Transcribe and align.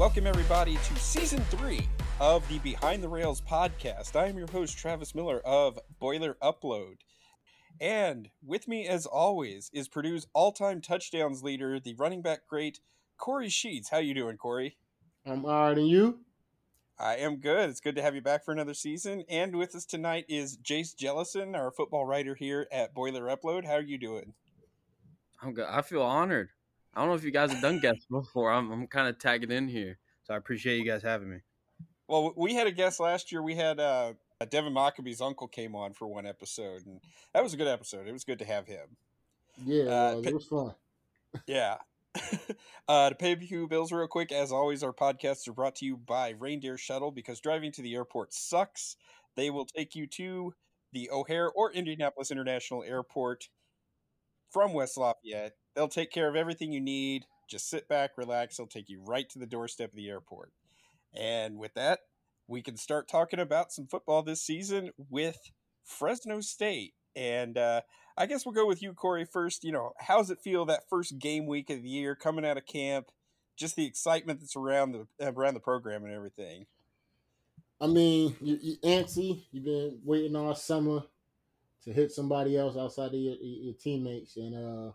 welcome 0.00 0.26
everybody 0.26 0.76
to 0.76 0.96
season 0.96 1.40
three 1.50 1.86
of 2.20 2.48
the 2.48 2.58
Behind 2.60 3.02
the 3.02 3.08
Rails 3.10 3.42
podcast. 3.42 4.16
I 4.16 4.28
am 4.28 4.38
your 4.38 4.50
host, 4.50 4.78
Travis 4.78 5.14
Miller 5.14 5.40
of 5.44 5.78
Boiler 5.98 6.38
Upload. 6.42 6.94
And 7.82 8.30
with 8.42 8.66
me, 8.66 8.88
as 8.88 9.04
always, 9.04 9.70
is 9.74 9.90
Purdue's 9.90 10.26
all-time 10.32 10.80
touchdowns 10.80 11.42
leader, 11.42 11.78
the 11.78 11.92
running 11.98 12.22
back 12.22 12.46
great, 12.48 12.80
Kory 13.18 13.50
Sheets. 13.50 13.90
How 13.90 13.98
you 13.98 14.14
doing, 14.14 14.38
Kory? 14.38 14.78
I'm 15.26 15.44
all 15.44 15.68
right, 15.68 15.76
and 15.76 15.86
you? 15.86 16.20
I 16.98 17.16
am 17.16 17.36
good. 17.36 17.68
It's 17.68 17.80
good 17.80 17.96
to 17.96 18.02
have 18.02 18.14
you 18.14 18.22
back 18.22 18.42
for 18.42 18.52
another 18.52 18.72
season. 18.72 19.24
And 19.28 19.54
with 19.54 19.74
us 19.74 19.84
tonight 19.84 20.24
is 20.30 20.56
Jace 20.56 20.96
Jellison, 20.96 21.54
our 21.54 21.70
football 21.70 22.06
writer 22.06 22.34
here 22.34 22.66
at 22.72 22.94
Boiler 22.94 23.24
Upload. 23.26 23.66
How 23.66 23.74
are 23.74 23.82
you 23.82 23.98
doing? 23.98 24.32
I'm 25.42 25.52
good. 25.52 25.66
I 25.68 25.82
feel 25.82 26.00
honored. 26.00 26.48
I 26.94 27.00
don't 27.00 27.08
know 27.08 27.14
if 27.14 27.24
you 27.24 27.30
guys 27.30 27.52
have 27.52 27.62
done 27.62 27.78
guests 27.78 28.06
before. 28.10 28.50
I'm, 28.50 28.70
I'm 28.70 28.86
kind 28.86 29.08
of 29.08 29.18
tagging 29.18 29.50
in 29.50 29.68
here, 29.68 29.98
so 30.24 30.34
I 30.34 30.36
appreciate 30.36 30.78
you 30.78 30.84
guys 30.84 31.02
having 31.02 31.30
me. 31.30 31.38
Well, 32.08 32.32
we 32.36 32.54
had 32.54 32.66
a 32.66 32.72
guest 32.72 32.98
last 32.98 33.30
year. 33.30 33.42
We 33.42 33.54
had 33.54 33.78
uh, 33.78 34.14
Devin 34.48 34.72
Mockobee's 34.72 35.20
uncle 35.20 35.46
came 35.46 35.76
on 35.76 35.92
for 35.92 36.08
one 36.08 36.26
episode, 36.26 36.84
and 36.86 37.00
that 37.32 37.42
was 37.42 37.54
a 37.54 37.56
good 37.56 37.68
episode. 37.68 38.08
It 38.08 38.12
was 38.12 38.24
good 38.24 38.40
to 38.40 38.44
have 38.44 38.66
him. 38.66 38.96
Yeah, 39.64 39.84
uh, 39.84 40.22
it 40.24 40.34
was 40.34 40.46
fun. 40.46 40.74
yeah. 41.46 41.76
uh, 42.88 43.10
to 43.10 43.14
pay 43.14 43.32
a 43.32 43.36
few 43.36 43.68
bills 43.68 43.92
real 43.92 44.08
quick, 44.08 44.32
as 44.32 44.50
always, 44.50 44.82
our 44.82 44.92
podcasts 44.92 45.46
are 45.46 45.52
brought 45.52 45.76
to 45.76 45.84
you 45.84 45.96
by 45.96 46.30
Reindeer 46.30 46.76
Shuttle 46.76 47.12
because 47.12 47.38
driving 47.38 47.70
to 47.72 47.82
the 47.82 47.94
airport 47.94 48.32
sucks. 48.32 48.96
They 49.36 49.50
will 49.50 49.66
take 49.66 49.94
you 49.94 50.08
to 50.08 50.54
the 50.92 51.10
O'Hare 51.10 51.50
or 51.50 51.70
Indianapolis 51.72 52.32
International 52.32 52.82
Airport 52.82 53.48
from 54.50 54.72
West 54.72 54.96
Lafayette. 54.96 55.54
They'll 55.74 55.88
take 55.88 56.10
care 56.10 56.28
of 56.28 56.36
everything 56.36 56.72
you 56.72 56.80
need. 56.80 57.26
Just 57.48 57.68
sit 57.68 57.88
back, 57.88 58.12
relax. 58.16 58.56
They'll 58.56 58.66
take 58.66 58.88
you 58.88 59.00
right 59.04 59.28
to 59.30 59.38
the 59.38 59.46
doorstep 59.46 59.90
of 59.90 59.96
the 59.96 60.08
airport. 60.08 60.52
And 61.14 61.58
with 61.58 61.74
that, 61.74 62.00
we 62.46 62.62
can 62.62 62.76
start 62.76 63.08
talking 63.08 63.40
about 63.40 63.72
some 63.72 63.86
football 63.86 64.22
this 64.22 64.42
season 64.42 64.90
with 65.08 65.50
Fresno 65.84 66.40
State. 66.40 66.94
And 67.16 67.58
uh, 67.58 67.82
I 68.16 68.26
guess 68.26 68.44
we'll 68.44 68.54
go 68.54 68.66
with 68.66 68.82
you, 68.82 68.92
Kory, 68.92 69.24
first. 69.24 69.64
You 69.64 69.72
know, 69.72 69.92
how's 69.98 70.30
it 70.30 70.40
feel 70.40 70.64
that 70.66 70.88
first 70.88 71.18
game 71.18 71.46
week 71.46 71.70
of 71.70 71.82
the 71.82 71.88
year 71.88 72.14
coming 72.14 72.44
out 72.44 72.56
of 72.56 72.66
camp? 72.66 73.06
Just 73.56 73.76
the 73.76 73.86
excitement 73.86 74.40
that's 74.40 74.56
around 74.56 74.92
the 74.92 75.06
around 75.20 75.54
the 75.54 75.60
program 75.60 76.04
and 76.04 76.14
everything. 76.14 76.66
I 77.80 77.86
mean, 77.86 78.36
you, 78.40 78.58
you 78.60 78.76
antsy. 78.78 79.42
You've 79.50 79.64
been 79.64 79.98
waiting 80.04 80.36
all 80.36 80.54
summer 80.54 81.02
to 81.84 81.92
hit 81.92 82.12
somebody 82.12 82.56
else 82.58 82.76
outside 82.76 83.08
of 83.08 83.14
your, 83.14 83.36
your 83.40 83.74
teammates, 83.74 84.36
and 84.36 84.54
uh, 84.54 84.92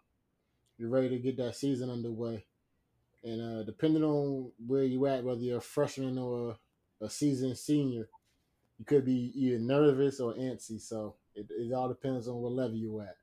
you're 0.78 0.90
ready 0.90 1.10
to 1.10 1.18
get 1.18 1.38
that 1.38 1.56
season 1.56 1.90
underway. 1.90 2.46
And 3.24 3.42
uh, 3.42 3.64
depending 3.64 4.04
on 4.04 4.52
where 4.66 4.84
you 4.84 5.06
at, 5.08 5.24
whether 5.24 5.42
you're 5.42 5.58
a 5.58 5.62
freshman 5.62 6.18
or 6.18 6.58
a 7.02 7.10
seasoned 7.10 7.58
senior, 7.58 8.10
you 8.78 8.86
could 8.86 9.06
be 9.06 9.32
either 9.36 9.60
nervous 9.60 10.20
or 10.20 10.34
antsy. 10.36 10.80
So 10.80 11.16
it, 11.34 11.48
it 11.50 11.74
all 11.74 11.88
depends 11.88 12.28
on 12.28 12.36
what 12.36 12.52
level 12.52 12.76
you're 12.76 13.02
at. 13.02 13.18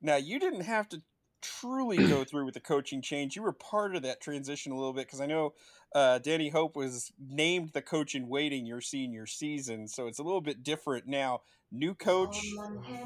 Now, 0.00 0.16
you 0.16 0.38
didn't 0.38 0.62
have 0.62 0.88
to 0.90 1.02
truly 1.42 1.96
go 1.96 2.24
through 2.30 2.44
with 2.44 2.54
the 2.54 2.60
coaching 2.60 3.02
change. 3.02 3.36
You 3.36 3.42
were 3.42 3.52
part 3.52 3.94
of 3.94 4.02
that 4.02 4.20
transition 4.20 4.72
a 4.72 4.76
little 4.76 4.92
bit 4.92 5.06
because 5.06 5.20
I 5.20 5.26
know 5.26 5.54
uh, 5.94 6.18
Danny 6.18 6.48
Hope 6.48 6.76
was 6.76 7.12
named 7.18 7.70
the 7.72 7.82
coach 7.82 8.14
in 8.14 8.28
waiting 8.28 8.66
your 8.66 8.80
senior 8.80 9.26
season, 9.26 9.88
so 9.88 10.06
it's 10.06 10.18
a 10.18 10.22
little 10.22 10.40
bit 10.40 10.62
different 10.62 11.06
now. 11.06 11.42
New 11.70 11.94
coach, 11.94 12.42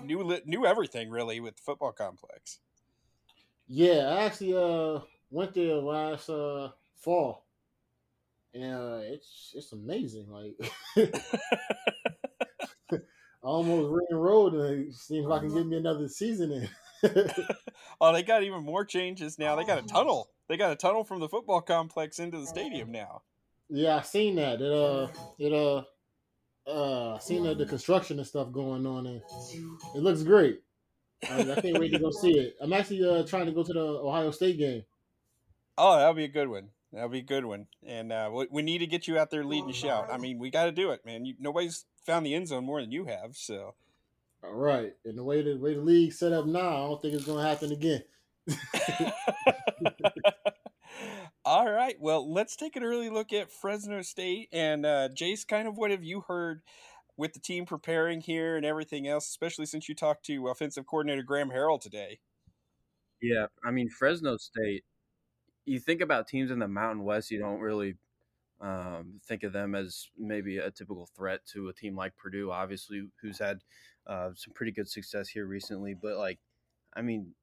new 0.04 0.38
new 0.46 0.64
everything 0.64 1.10
really 1.10 1.40
with 1.40 1.56
the 1.56 1.62
football 1.62 1.92
complex. 1.92 2.58
Yeah, 3.74 4.08
I 4.08 4.24
actually 4.24 4.54
uh 4.54 5.00
went 5.30 5.54
there 5.54 5.76
last 5.76 6.28
uh 6.28 6.72
fall, 6.94 7.46
and 8.52 8.74
uh, 8.74 9.00
it's 9.02 9.54
it's 9.54 9.72
amazing. 9.72 10.26
Like 10.28 10.52
I 12.92 12.98
almost 13.42 13.90
re-enrolled, 13.90 14.52
and 14.56 14.88
it 14.88 14.94
seems 14.94 15.24
like 15.24 15.40
I 15.40 15.46
can 15.46 15.54
get 15.54 15.66
me 15.66 15.78
another 15.78 16.06
season 16.06 16.52
in. 16.52 16.68
oh, 17.98 18.12
they 18.12 18.22
got 18.22 18.42
even 18.42 18.62
more 18.62 18.84
changes 18.84 19.38
now. 19.38 19.56
They 19.56 19.64
got 19.64 19.82
a 19.82 19.86
tunnel. 19.86 20.28
They 20.50 20.58
got 20.58 20.72
a 20.72 20.76
tunnel 20.76 21.02
from 21.02 21.20
the 21.20 21.28
football 21.30 21.62
complex 21.62 22.18
into 22.18 22.38
the 22.40 22.46
stadium 22.46 22.92
now. 22.92 23.22
Yeah, 23.70 23.96
I 23.96 24.02
seen 24.02 24.34
that. 24.36 24.60
It 24.60 24.70
uh, 24.70 25.08
it 25.38 25.50
uh, 25.50 26.68
uh, 26.70 27.18
seen 27.20 27.42
the, 27.44 27.54
the 27.54 27.64
construction 27.64 28.18
and 28.18 28.28
stuff 28.28 28.52
going 28.52 28.84
on, 28.84 29.06
and 29.06 29.22
it 29.94 30.02
looks 30.02 30.22
great. 30.24 30.60
I, 31.30 31.40
I 31.40 31.60
can't 31.60 31.78
wait 31.78 31.92
to 31.92 31.98
go 31.98 32.10
see 32.10 32.32
it. 32.38 32.56
I'm 32.60 32.72
actually 32.72 33.04
uh 33.04 33.24
trying 33.24 33.46
to 33.46 33.52
go 33.52 33.62
to 33.62 33.72
the 33.72 33.80
Ohio 33.80 34.30
State 34.30 34.58
game. 34.58 34.84
Oh, 35.78 35.96
that'll 35.96 36.14
be 36.14 36.24
a 36.24 36.28
good 36.28 36.48
one. 36.48 36.68
That'll 36.92 37.08
be 37.08 37.20
a 37.20 37.22
good 37.22 37.44
one. 37.44 37.66
And 37.86 38.12
uh, 38.12 38.30
we, 38.32 38.46
we 38.50 38.62
need 38.62 38.78
to 38.78 38.86
get 38.86 39.08
you 39.08 39.18
out 39.18 39.30
there 39.30 39.44
leading 39.44 39.72
shout. 39.72 40.08
I 40.12 40.18
mean, 40.18 40.38
we 40.38 40.50
got 40.50 40.66
to 40.66 40.72
do 40.72 40.90
it, 40.90 41.06
man. 41.06 41.24
You, 41.24 41.34
nobody's 41.40 41.86
found 42.04 42.26
the 42.26 42.34
end 42.34 42.48
zone 42.48 42.66
more 42.66 42.82
than 42.82 42.92
you 42.92 43.06
have. 43.06 43.34
So, 43.34 43.74
all 44.44 44.54
right. 44.54 44.92
And 45.04 45.16
the 45.16 45.24
way 45.24 45.42
the 45.42 45.56
way 45.56 45.74
the 45.74 45.80
league 45.80 46.12
set 46.12 46.32
up 46.32 46.44
now, 46.46 46.60
I 46.60 46.88
don't 46.88 47.00
think 47.00 47.14
it's 47.14 47.24
going 47.24 47.42
to 47.42 47.48
happen 47.48 47.72
again. 47.72 48.02
All 51.44 51.70
right. 51.70 51.96
Well, 51.98 52.32
let's 52.32 52.54
take 52.54 52.76
an 52.76 52.84
early 52.84 53.10
look 53.10 53.32
at 53.32 53.50
Fresno 53.50 54.02
State 54.02 54.48
and 54.52 54.86
uh, 54.86 55.08
Jace. 55.08 55.46
Kind 55.46 55.66
of 55.66 55.76
what 55.76 55.90
have 55.90 56.04
you 56.04 56.20
heard 56.20 56.62
with 57.16 57.32
the 57.32 57.40
team 57.40 57.66
preparing 57.66 58.20
here 58.20 58.56
and 58.56 58.64
everything 58.64 59.06
else, 59.06 59.28
especially 59.28 59.66
since 59.66 59.88
you 59.88 59.94
talked 59.94 60.24
to 60.26 60.48
offensive 60.48 60.86
coordinator 60.86 61.22
Graham 61.22 61.50
Harrell 61.50 61.80
today? 61.80 62.18
Yeah, 63.20 63.46
I 63.64 63.70
mean 63.70 63.88
Fresno 63.88 64.36
State. 64.36 64.84
You 65.64 65.78
think 65.78 66.00
about 66.00 66.26
teams 66.26 66.50
in 66.50 66.58
the 66.58 66.68
Mountain 66.68 67.04
West, 67.04 67.30
you 67.30 67.38
don't 67.38 67.60
really 67.60 67.94
um, 68.60 69.20
think 69.26 69.42
of 69.42 69.52
them 69.52 69.74
as 69.74 70.08
maybe 70.16 70.58
a 70.58 70.70
typical 70.70 71.08
threat 71.16 71.40
to 71.52 71.68
a 71.68 71.72
team 71.72 71.96
like 71.96 72.16
Purdue, 72.16 72.50
obviously, 72.50 73.08
who's 73.20 73.38
had 73.38 73.60
uh, 74.06 74.30
some 74.34 74.54
pretty 74.54 74.72
good 74.72 74.88
success 74.88 75.28
here 75.28 75.46
recently. 75.46 75.94
But 75.94 76.16
like, 76.16 76.38
I 76.94 77.02
mean, 77.02 77.34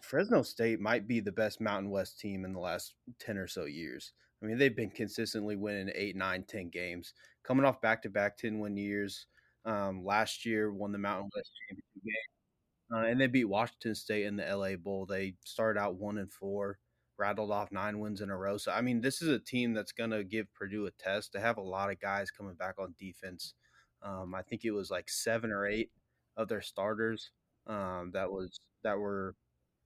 Fresno 0.00 0.42
State 0.42 0.80
might 0.80 1.06
be 1.06 1.20
the 1.20 1.32
best 1.32 1.60
Mountain 1.60 1.90
West 1.90 2.20
team 2.20 2.44
in 2.44 2.52
the 2.52 2.60
last 2.60 2.94
10 3.20 3.38
or 3.38 3.46
so 3.46 3.64
years. 3.64 4.12
I 4.44 4.46
mean, 4.46 4.58
they've 4.58 4.76
been 4.76 4.90
consistently 4.90 5.56
winning 5.56 5.90
eight, 5.94 6.16
nine, 6.16 6.44
10 6.46 6.68
games, 6.68 7.14
coming 7.44 7.64
off 7.64 7.80
back 7.80 8.02
to 8.02 8.10
back 8.10 8.36
10 8.36 8.58
win 8.58 8.76
years. 8.76 9.26
Um, 9.64 10.04
last 10.04 10.44
year, 10.44 10.70
won 10.70 10.92
the 10.92 10.98
Mountain 10.98 11.30
West 11.34 11.50
championship 11.66 12.04
game, 12.04 12.94
uh, 12.94 13.06
and 13.10 13.18
they 13.18 13.26
beat 13.26 13.46
Washington 13.46 13.94
State 13.94 14.26
in 14.26 14.36
the 14.36 14.44
LA 14.44 14.76
Bowl. 14.76 15.06
They 15.06 15.36
started 15.46 15.80
out 15.80 15.94
one 15.94 16.18
and 16.18 16.30
four, 16.30 16.78
rattled 17.16 17.50
off 17.50 17.72
nine 17.72 17.98
wins 17.98 18.20
in 18.20 18.28
a 18.28 18.36
row. 18.36 18.58
So, 18.58 18.72
I 18.72 18.82
mean, 18.82 19.00
this 19.00 19.22
is 19.22 19.28
a 19.30 19.38
team 19.38 19.72
that's 19.72 19.92
going 19.92 20.10
to 20.10 20.22
give 20.22 20.52
Purdue 20.52 20.84
a 20.84 20.90
test. 20.90 21.32
They 21.32 21.40
have 21.40 21.56
a 21.56 21.62
lot 21.62 21.90
of 21.90 21.98
guys 21.98 22.30
coming 22.30 22.54
back 22.54 22.74
on 22.78 22.94
defense. 22.98 23.54
Um, 24.02 24.34
I 24.34 24.42
think 24.42 24.66
it 24.66 24.72
was 24.72 24.90
like 24.90 25.08
seven 25.08 25.50
or 25.50 25.66
eight 25.66 25.90
of 26.36 26.48
their 26.48 26.60
starters 26.60 27.30
um, 27.66 28.10
that 28.12 28.30
was 28.30 28.60
that 28.82 28.98
were 28.98 29.34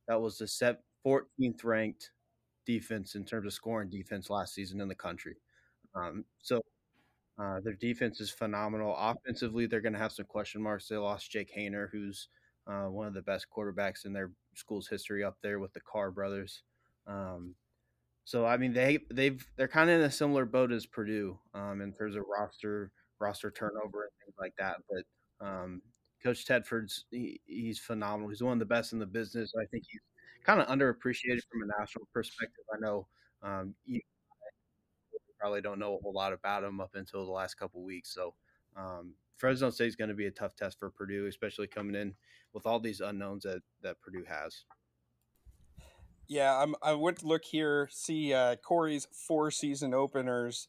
that 0.09 0.21
was 0.21 0.39
the 0.39 0.77
14th 1.07 1.65
ranked 1.65 2.11
defense 2.69 3.15
in 3.15 3.25
terms 3.25 3.47
of 3.47 3.55
scoring 3.55 3.89
defense 3.89 4.29
last 4.29 4.55
season 4.55 4.81
in 4.81 4.89
the 4.89 4.95
country. 4.95 5.37
Um, 5.95 6.25
so 6.43 6.61
uh, 7.39 7.61
their 7.61 7.73
defense 7.73 8.21
is 8.21 8.31
phenomenal. 8.31 8.95
Offensively, 8.99 9.67
they're 9.67 9.81
going 9.81 9.95
to 9.95 9.99
have 9.99 10.13
some 10.13 10.27
question 10.27 10.61
marks. 10.61 10.87
They 10.87 10.97
lost 10.97 11.31
Jake 11.31 11.51
Haener, 11.57 11.89
who's 11.91 12.29
uh, 12.67 12.85
one 12.85 13.07
of 13.07 13.15
the 13.15 13.23
best 13.23 13.47
quarterbacks 13.51 14.05
in 14.05 14.13
their 14.13 14.33
school's 14.55 14.87
history, 14.87 15.25
up 15.25 15.39
there 15.43 15.59
with 15.59 15.73
the 15.73 15.81
Carr 15.81 16.11
brothers. 16.11 16.63
Um, 17.07 17.55
so 18.25 18.45
I 18.45 18.59
mean, 18.59 18.75
they 18.75 18.99
they've 19.11 19.43
they're 19.57 19.69
kind 19.69 19.89
of 19.89 20.01
in 20.01 20.07
a 20.07 20.11
similar 20.11 20.45
boat 20.45 20.71
as 20.71 20.85
Purdue 20.85 21.39
um, 21.55 21.81
in 21.81 21.95
terms 21.95 22.17
of 22.17 22.25
roster 22.29 22.93
roster 23.19 23.51
turnover 23.51 24.03
and 24.03 24.13
things 24.23 24.37
like 24.39 24.53
that. 24.59 24.77
But 24.91 25.47
um, 25.47 25.81
Coach 26.23 26.45
Tedford's 26.45 27.07
he, 27.11 27.41
he's 27.47 27.79
phenomenal. 27.79 28.29
He's 28.29 28.43
one 28.43 28.53
of 28.53 28.59
the 28.59 28.67
best 28.67 28.93
in 28.93 28.99
the 28.99 29.07
business. 29.07 29.55
I 29.59 29.65
think 29.65 29.85
he's 29.89 30.03
kind 30.45 30.61
of 30.61 30.69
underappreciated 30.69 31.41
from 31.51 31.63
a 31.63 31.81
national 31.81 32.07
perspective. 32.13 32.65
I 32.73 32.79
know 32.81 33.07
um, 33.43 33.75
you 33.87 34.01
probably 35.39 35.61
don't 35.61 35.79
know 35.79 35.97
a 35.97 36.03
whole 36.03 36.13
lot 36.13 36.33
about 36.33 36.65
him 36.65 36.81
up 36.81 36.95
until 36.95 37.25
the 37.25 37.33
last 37.33 37.55
couple 37.55 37.83
weeks. 37.85 38.13
So 38.15 38.35
um, 38.77 39.15
Fresno 39.37 39.71
State 39.71 39.89
is 39.89 39.97
going 39.97 40.09
to 40.09 40.15
be 40.15 40.27
a 40.27 40.31
tough 40.31 40.57
test 40.57 40.79
for 40.79 40.91
Purdue, 40.91 41.27
especially 41.27 41.67
coming 41.67 41.95
in 41.95 42.15
with 42.53 42.67
all 42.67 42.81
these 42.81 43.01
unknowns 43.01 43.45
that 43.45 43.61
that 43.83 44.01
Purdue 44.01 44.25
has. 44.29 44.65
Yeah, 46.27 46.61
I'm, 46.61 46.75
I 46.83 46.93
went 46.93 47.21
to 47.21 47.27
look 47.27 47.45
here, 47.45 47.89
see 47.91 48.35
uh, 48.35 48.57
Kory's 48.57 49.07
four 49.13 49.51
season 49.51 49.95
openers. 49.95 50.69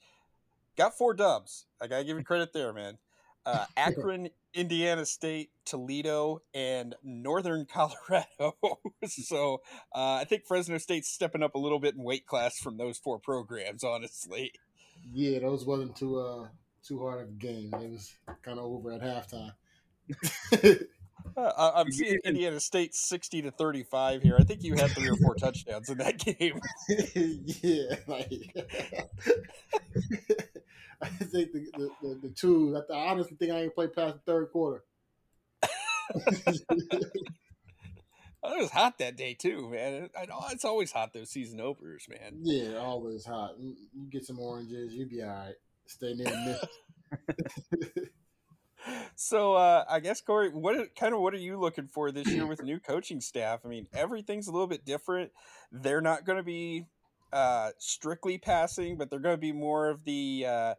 Got 0.77 0.97
four 0.97 1.13
dubs. 1.13 1.65
I 1.81 1.87
gotta 1.87 2.05
give 2.05 2.17
you 2.17 2.23
credit 2.23 2.53
there, 2.53 2.71
man 2.71 2.97
uh, 3.45 3.65
Akron, 3.77 4.29
Indiana 4.53 5.05
State, 5.05 5.49
Toledo, 5.65 6.41
and 6.53 6.95
Northern 7.03 7.65
Colorado. 7.71 8.57
so 9.05 9.61
uh, 9.93 10.13
I 10.15 10.25
think 10.25 10.43
Fresno 10.47 10.77
State's 10.77 11.09
stepping 11.09 11.43
up 11.43 11.55
a 11.55 11.59
little 11.59 11.79
bit 11.79 11.95
in 11.95 12.03
weight 12.03 12.25
class 12.25 12.57
from 12.57 12.77
those 12.77 12.97
four 12.97 13.19
programs. 13.19 13.83
Honestly, 13.83 14.51
yeah, 15.13 15.39
those 15.39 15.65
wasn't 15.65 15.95
too 15.95 16.17
uh, 16.19 16.47
too 16.83 16.99
hard 16.99 17.21
of 17.21 17.29
a 17.29 17.31
game. 17.31 17.73
It 17.73 17.91
was 17.91 18.15
kind 18.41 18.59
of 18.59 18.65
over 18.65 18.91
at 18.91 19.01
halftime. 19.01 19.53
Uh, 21.37 21.71
I'm 21.75 21.91
seeing 21.91 22.17
Indiana 22.23 22.59
State 22.59 22.95
60 22.95 23.43
to 23.43 23.51
35 23.51 24.23
here. 24.23 24.35
I 24.39 24.43
think 24.43 24.63
you 24.63 24.75
had 24.75 24.91
three 24.91 25.09
or 25.09 25.15
four 25.17 25.35
touchdowns 25.35 25.89
in 25.89 25.97
that 25.99 26.17
game. 26.17 26.59
yeah, 27.61 27.95
like 28.07 28.55
I 31.01 31.07
think 31.07 31.53
the 31.53 31.67
the, 31.77 31.89
the, 32.01 32.19
the 32.23 32.29
two. 32.29 32.75
I, 32.89 32.93
I 32.93 33.11
honestly 33.11 33.37
think 33.37 33.51
I 33.51 33.61
ain't 33.61 33.75
played 33.75 33.93
past 33.93 34.15
the 34.15 34.31
third 34.31 34.51
quarter. 34.51 34.83
Oh, 38.41 38.57
it 38.57 38.61
was 38.61 38.71
hot 38.71 38.99
that 38.99 39.17
day 39.17 39.33
too, 39.33 39.69
man. 39.69 40.09
I 40.17 40.25
know 40.25 40.41
it's 40.51 40.63
always 40.63 40.91
hot 40.91 41.13
those 41.13 41.29
season 41.29 41.59
openers, 41.59 42.07
man. 42.09 42.39
Yeah, 42.41 42.77
always 42.77 43.25
hot. 43.25 43.55
You 43.59 43.75
get 44.09 44.25
some 44.25 44.39
oranges, 44.39 44.93
you 44.93 45.05
be 45.05 45.21
all 45.21 45.29
right. 45.29 45.55
Stay 45.87 46.13
near 46.13 46.27
me. 46.27 48.07
so 49.15 49.55
uh, 49.55 49.83
I 49.89 49.99
guess 49.99 50.21
Kory, 50.21 50.49
what 50.49 50.95
kind 50.95 51.13
of 51.13 51.19
what 51.19 51.33
are 51.33 51.37
you 51.37 51.59
looking 51.59 51.87
for 51.87 52.11
this 52.11 52.27
year 52.27 52.45
with 52.45 52.63
new 52.63 52.79
coaching 52.79 53.19
staff? 53.19 53.61
I 53.65 53.67
mean, 53.67 53.87
everything's 53.93 54.47
a 54.47 54.51
little 54.51 54.67
bit 54.67 54.85
different. 54.85 55.31
They're 55.71 56.01
not 56.01 56.25
going 56.25 56.37
to 56.37 56.43
be 56.43 56.85
uh, 57.33 57.71
strictly 57.77 58.37
passing, 58.37 58.95
but 58.95 59.09
they're 59.09 59.19
going 59.19 59.35
to 59.35 59.41
be 59.41 59.51
more 59.51 59.89
of 59.89 60.05
the 60.05 60.45
uh, 60.47 60.73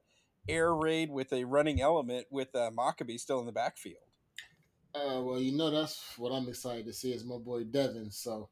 air 0.49 0.75
raid 0.75 1.11
with 1.11 1.33
a 1.33 1.45
running 1.45 1.81
element 1.81 2.27
with 2.31 2.55
uh, 2.55 2.71
Mockobee 2.71 3.21
still 3.21 3.41
in 3.41 3.47
the 3.47 3.53
backfield. 3.53 4.03
Uh, 4.95 5.21
well, 5.23 5.39
you 5.39 5.57
know 5.57 5.71
that's 5.71 6.19
what 6.19 6.33
I'm 6.33 6.49
excited 6.49 6.87
to 6.87 6.93
see 6.93 7.13
is 7.13 7.25
my 7.25 7.37
boy 7.39 7.65
Devin. 7.65 8.11
So 8.11 8.49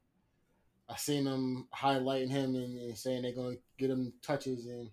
I 0.87 0.95
seen 0.95 1.25
them 1.25 1.67
highlighting 1.75 2.29
him 2.29 2.55
and, 2.55 2.79
and 2.79 2.97
saying 2.97 3.23
they're 3.23 3.33
going 3.33 3.57
to 3.57 3.61
get 3.77 3.89
him 3.89 4.13
touches, 4.21 4.65
and 4.65 4.89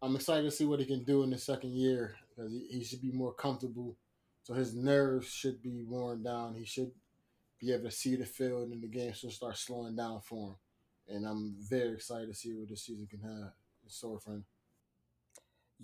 I'm 0.00 0.16
excited 0.16 0.44
to 0.44 0.50
see 0.50 0.64
what 0.64 0.80
he 0.80 0.86
can 0.86 1.04
do 1.04 1.22
in 1.22 1.30
the 1.30 1.38
second 1.38 1.72
year 1.72 2.16
because 2.30 2.50
he, 2.50 2.66
he 2.70 2.84
should 2.84 3.02
be 3.02 3.12
more 3.12 3.32
comfortable. 3.32 3.96
So 4.42 4.54
his 4.54 4.74
nerves 4.74 5.28
should 5.28 5.62
be 5.62 5.84
worn 5.86 6.22
down. 6.22 6.54
He 6.54 6.64
should 6.64 6.90
be 7.60 7.72
able 7.72 7.84
to 7.84 7.90
see 7.90 8.16
the 8.16 8.26
field, 8.26 8.70
and 8.70 8.82
the 8.82 8.88
game 8.88 9.12
should 9.12 9.32
start 9.32 9.56
slowing 9.56 9.94
down 9.94 10.20
for 10.20 10.48
him. 10.48 10.56
And 11.14 11.26
I'm 11.26 11.54
very 11.58 11.92
excited 11.92 12.28
to 12.28 12.34
see 12.34 12.54
what 12.54 12.68
this 12.68 12.82
season 12.82 13.06
can 13.06 13.20
have 13.20 13.52
in 13.84 13.88
store 13.88 14.18
for 14.18 14.32
him. 14.32 14.44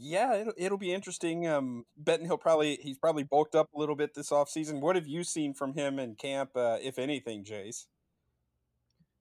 Yeah, 0.01 0.37
it'll, 0.37 0.53
it'll 0.57 0.79
be 0.79 0.95
interesting. 0.95 1.49
Um, 1.49 1.85
betting 1.97 2.27
he'll 2.27 2.39
probably 2.39 2.79
he's 2.81 2.99
probably 2.99 3.25
bulked 3.25 3.57
up 3.57 3.69
a 3.75 3.79
little 3.79 3.97
bit 3.97 4.15
this 4.15 4.31
offseason. 4.31 4.81
What 4.81 4.95
have 4.95 5.09
you 5.09 5.25
seen 5.25 5.55
from 5.55 5.75
him 5.75 5.99
in 5.99 6.15
camp, 6.15 6.51
uh, 6.55 6.79
if 6.81 7.01
anything, 7.01 7.45
Jace? 7.45 7.87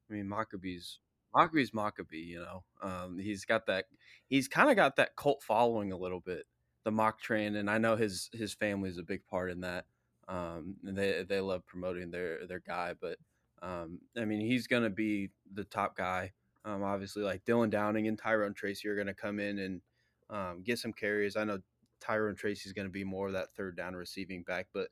I 0.09 0.13
mean, 0.13 0.27
Mockobee's 0.27 0.99
Mockobee's 1.35 1.71
Mockobee. 1.71 2.27
You 2.27 2.41
know, 2.41 2.63
um, 2.83 3.17
he's 3.17 3.43
got 3.43 3.65
that. 3.65 3.85
He's 4.27 4.47
kind 4.47 4.69
of 4.69 4.75
got 4.75 4.97
that 4.97 5.15
cult 5.15 5.41
following 5.41 5.91
a 5.91 5.97
little 5.97 6.19
bit, 6.19 6.45
the 6.83 6.91
mock 6.91 7.21
train, 7.21 7.55
and 7.55 7.71
I 7.71 7.79
know 7.79 7.95
his 7.95 8.29
his 8.31 8.53
family 8.53 8.89
is 8.91 8.99
a 8.99 9.03
big 9.03 9.25
part 9.25 9.49
in 9.49 9.61
that. 9.61 9.85
Um, 10.27 10.75
and 10.85 10.95
they 10.95 11.23
they 11.23 11.39
love 11.39 11.65
promoting 11.65 12.11
their 12.11 12.45
their 12.45 12.59
guy, 12.59 12.93
but 13.01 13.17
um, 13.63 13.99
I 14.15 14.25
mean, 14.25 14.41
he's 14.41 14.67
gonna 14.67 14.91
be 14.91 15.31
the 15.51 15.63
top 15.63 15.97
guy. 15.97 16.33
Um, 16.65 16.83
obviously, 16.83 17.23
like 17.23 17.45
Dylan 17.45 17.71
Downing 17.71 18.07
and 18.07 18.19
Tyrone 18.19 18.53
Tracy 18.53 18.87
are 18.89 18.95
gonna 18.95 19.15
come 19.15 19.39
in 19.39 19.57
and 19.57 19.81
um, 20.29 20.63
get 20.63 20.79
some 20.79 20.93
carries. 20.93 21.35
I 21.35 21.43
know 21.43 21.59
Tyrone 21.99 22.35
Tracy 22.35 22.67
is 22.67 22.73
going 22.73 22.87
to 22.87 22.91
be 22.91 23.03
more 23.03 23.27
of 23.27 23.33
that 23.33 23.53
third 23.55 23.75
down 23.75 23.95
receiving 23.95 24.43
back, 24.43 24.67
but 24.73 24.89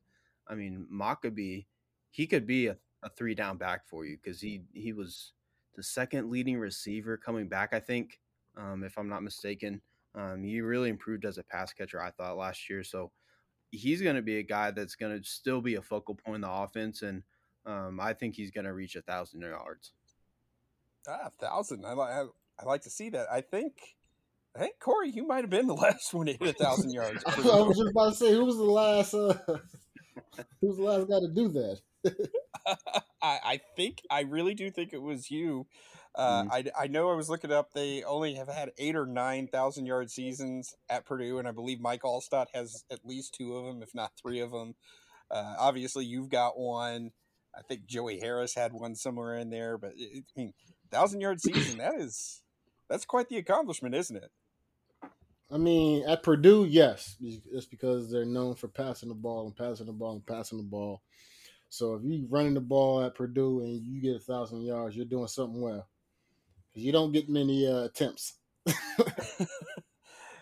I 0.48 0.56
mean 0.56 0.88
Mockobee, 0.92 1.66
he 2.12 2.28
could 2.28 2.48
be 2.48 2.68
a, 2.68 2.78
a 3.04 3.10
three 3.10 3.36
down 3.36 3.58
back 3.58 3.88
for 3.88 4.06
you 4.06 4.18
because 4.22 4.42
he 4.42 4.62
he 4.74 4.94
was 4.94 5.34
the 5.76 5.84
second 5.84 6.30
leading 6.30 6.58
receiver 6.58 7.18
coming 7.18 7.48
back. 7.48 7.74
I 7.74 7.80
think, 7.80 8.20
um, 8.58 8.84
if 8.84 8.98
I'm 8.98 9.10
not 9.10 9.24
mistaken, 9.24 9.82
um, 10.16 10.44
he 10.44 10.62
really 10.62 10.90
improved 10.90 11.26
as 11.26 11.38
a 11.38 11.44
pass 11.44 11.74
catcher. 11.74 12.02
I 12.02 12.12
thought 12.12 12.38
last 12.38 12.70
year, 12.70 12.84
so 12.84 13.12
he's 13.72 14.02
going 14.02 14.16
to 14.16 14.22
be 14.22 14.38
a 14.38 14.44
guy 14.44 14.72
that's 14.72 14.96
going 14.96 15.18
to 15.18 15.28
still 15.28 15.62
be 15.62 15.76
a 15.76 15.82
focal 15.82 16.16
point 16.16 16.36
in 16.36 16.42
the 16.42 16.52
offense, 16.52 17.02
and 17.02 17.24
um, 17.66 18.00
I 18.00 18.14
think 18.14 18.36
he's 18.36 18.52
going 18.52 18.66
to 18.66 18.74
reach 18.74 18.96
a 18.96 19.02
thousand 19.02 19.42
yards. 19.42 19.92
Ah, 21.08 21.30
thousand! 21.40 21.86
I, 21.86 21.94
I 21.94 22.26
I 22.60 22.66
like 22.66 22.82
to 22.84 22.90
see 22.90 23.10
that. 23.10 23.28
I 23.32 23.42
think 23.42 23.96
Hey, 24.58 24.72
Kory, 24.80 25.10
you 25.10 25.28
might 25.28 25.42
have 25.42 25.50
been 25.50 25.68
the 25.68 25.74
last 25.74 26.14
one 26.14 26.28
to 26.28 26.34
hit 26.34 26.42
a 26.42 26.54
thousand 26.54 26.92
yards. 26.92 27.22
I 27.28 27.40
was 27.40 27.78
just 27.78 27.92
about 27.92 28.10
to 28.12 28.16
say, 28.16 28.32
who 28.32 28.46
was 28.46 28.56
the 28.56 28.64
last? 28.64 29.14
Uh, 29.14 29.34
who 30.62 30.68
was 30.68 30.78
the 30.78 30.84
last 30.84 31.10
guy 31.10 31.20
to 31.20 31.28
do 31.28 31.50
that? 31.50 31.80
I, 33.22 33.40
I, 33.44 33.62
think 33.76 34.02
I 34.10 34.22
really 34.22 34.54
do 34.54 34.72
think 34.72 34.94
it 34.94 35.02
was 35.02 35.30
you. 35.30 35.68
Uh, 36.16 36.44
mm. 36.44 36.52
I, 36.52 36.84
I 36.84 36.88
know 36.88 37.12
I 37.12 37.16
was 37.16 37.30
looking 37.30 37.52
up. 37.52 37.74
They 37.74 38.04
only 38.04 38.36
have 38.36 38.48
had 38.48 38.72
eight 38.78 38.96
or 38.96 39.06
nine 39.06 39.48
thousand 39.48 39.88
yard 39.88 40.10
seasons 40.10 40.74
at 40.90 41.06
Purdue, 41.06 41.38
and 41.38 41.48
I 41.48 41.52
believe 41.52 41.82
Mike 41.82 42.04
Alstott 42.04 42.48
has 42.54 42.86
at 42.90 43.00
least 43.04 43.34
two 43.34 43.56
of 43.58 43.66
them, 43.66 43.84
if 43.84 43.94
not 43.94 44.14
three 44.22 44.40
of 44.40 44.52
them. 44.52 44.76
Uh, 45.30 45.56
obviously, 45.60 46.06
you've 46.06 46.30
got 46.30 46.58
one. 46.58 47.12
I 47.58 47.62
think 47.68 47.88
Joey 47.88 48.20
Harris 48.20 48.56
had 48.56 48.72
one 48.72 48.96
somewhere 48.96 49.36
in 49.36 49.50
there, 49.50 49.78
but 49.78 49.92
it, 49.98 50.24
I 50.38 50.40
mean, 50.40 50.54
thousand 50.92 51.20
yard 51.20 51.42
season 51.42 51.80
that 51.80 51.96
is 51.96 52.42
that's 52.90 53.06
quite 53.06 53.28
the 53.28 53.38
accomplishment, 53.38 53.96
isn't 53.96 54.16
it? 54.16 54.32
I 55.52 55.58
mean, 55.58 56.08
at 56.08 56.24
Purdue, 56.24 56.66
yes, 56.66 57.18
it's 57.22 57.68
because 57.68 58.12
they're 58.12 58.26
known 58.26 58.56
for 58.56 58.68
passing 58.68 59.10
the 59.10 59.16
ball 59.16 59.46
and 59.46 59.56
passing 59.56 59.86
the 59.86 59.94
ball 59.94 60.14
and 60.14 60.26
passing 60.26 60.58
the 60.58 60.64
ball. 60.64 61.02
So 61.70 61.96
if 61.96 62.02
you're 62.04 62.28
running 62.30 62.56
the 62.56 62.62
ball 62.62 63.04
at 63.04 63.16
Purdue 63.16 63.62
and 63.62 63.82
you 63.84 64.02
get 64.02 64.16
a 64.16 64.20
thousand 64.20 64.64
yards, 64.64 64.96
you're 64.96 65.06
doing 65.06 65.28
something 65.28 65.62
well 65.62 65.88
because 66.72 66.84
you 66.86 66.92
don't 66.92 67.12
get 67.12 67.30
many 67.30 67.68
uh, 67.68 67.84
attempts. 67.84 68.38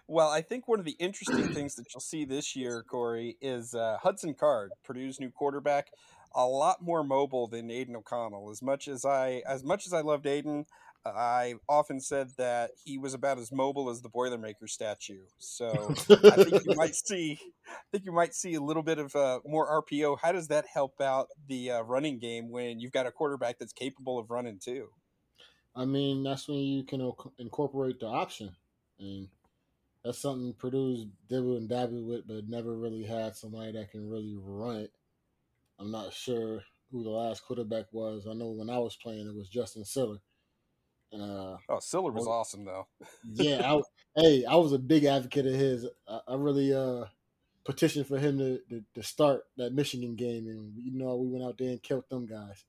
well, 0.08 0.30
I 0.30 0.42
think 0.42 0.68
one 0.68 0.80
of 0.80 0.86
the 0.86 0.96
interesting 1.00 1.50
things 1.54 1.76
that 1.76 1.86
you'll 1.94 2.02
see 2.02 2.24
this 2.24 2.56
year, 2.56 2.84
Kory, 2.88 3.38
is 3.42 3.76
uh, 3.76 3.98
Hudson 4.02 4.34
Card, 4.34 4.72
Purdue's 4.84 5.20
new 5.20 5.32
quarterback, 5.32 5.92
a 6.34 6.46
lot 6.46 6.82
more 6.82 7.04
mobile 7.04 7.48
than 7.48 7.70
Aidan 7.70 7.96
O'Connell. 7.96 8.50
As 8.50 8.62
much 8.62 8.88
as 8.88 9.06
I, 9.06 9.44
as 9.46 9.64
much 9.64 9.86
as 9.86 9.94
I 9.94 10.02
loved 10.02 10.26
Aidan, 10.26 10.66
I 11.06 11.56
often 11.68 12.00
said 12.00 12.30
that 12.38 12.72
he 12.84 12.98
was 12.98 13.14
about 13.14 13.38
as 13.38 13.52
mobile 13.52 13.90
as 13.90 14.02
the 14.02 14.10
Boilermaker 14.10 14.70
statue. 14.70 15.24
So 15.38 15.94
I 16.10 16.44
think 16.44 16.66
you 16.66 16.76
might 16.76 16.96
see, 17.06 17.40
I 17.68 17.82
think 17.92 18.06
you 18.06 18.14
might 18.14 18.34
see 18.34 18.54
a 18.54 18.62
little 18.62 18.84
bit 18.84 19.00
of 19.00 19.16
uh, 19.16 19.40
more 19.46 19.84
RPO. 19.84 20.18
How 20.22 20.32
does 20.32 20.48
that 20.48 20.66
help 20.74 21.02
out 21.02 21.28
the 21.48 21.72
uh, 21.72 21.82
running 21.82 22.20
game 22.20 22.50
when 22.50 22.80
you've 22.80 22.94
got 22.94 23.06
a 23.06 23.12
quarterback 23.12 23.60
that's 23.60 23.74
capable 23.74 24.18
of 24.18 24.30
running 24.30 24.60
too? 24.60 24.90
I 25.76 25.86
mean, 25.86 26.24
that's 26.24 26.48
when 26.48 26.60
you 26.60 26.84
can 26.84 27.12
incorporate 27.38 28.00
the 28.00 28.06
option, 28.06 28.56
and 29.00 29.28
that's 30.06 30.20
something 30.20 30.54
Purdue's 30.54 31.08
dibble 31.28 31.58
and 31.58 31.68
dabble 31.68 32.04
with, 32.04 32.28
but 32.28 32.48
never 32.48 32.78
really 32.78 33.04
had 33.04 33.36
somebody 33.36 33.72
that 33.72 33.92
can 33.92 34.08
really 34.08 34.36
run 34.38 34.78
it. 34.78 34.92
I'm 35.80 35.92
not 35.92 36.14
sure 36.14 36.62
who 36.92 37.04
the 37.04 37.10
last 37.10 37.44
quarterback 37.44 37.86
was. 37.92 38.28
I 38.30 38.34
know 38.34 38.52
when 38.52 38.70
I 38.70 38.78
was 38.78 38.96
playing, 38.96 39.28
it 39.28 39.36
was 39.36 39.50
Justin 39.50 39.84
Siller 39.84 40.20
uh, 41.14 41.58
oh, 41.70 41.80
Siller 41.80 42.12
was 42.12 42.26
well, 42.26 42.36
awesome 42.36 42.66
though. 42.66 42.88
yeah, 43.34 43.62
I, 43.74 43.82
hey, 44.22 44.46
I 44.46 44.56
was 44.56 44.74
a 44.74 44.80
big 44.80 45.06
advocate 45.06 45.46
of 45.46 45.54
his. 45.54 45.88
I, 46.08 46.20
I 46.28 46.36
really 46.36 46.74
uh 46.74 47.06
petitioned 47.64 48.08
for 48.08 48.18
him 48.18 48.38
to, 48.38 48.60
to, 48.70 48.84
to 48.96 49.04
start 49.04 49.46
that 49.58 49.74
Michigan 49.74 50.16
game, 50.16 50.48
and 50.48 50.74
you 50.76 50.92
know 50.98 51.16
we 51.16 51.28
went 51.28 51.46
out 51.46 51.58
there 51.58 51.70
and 51.70 51.84
killed 51.84 52.06
them 52.10 52.26
guys. 52.26 52.66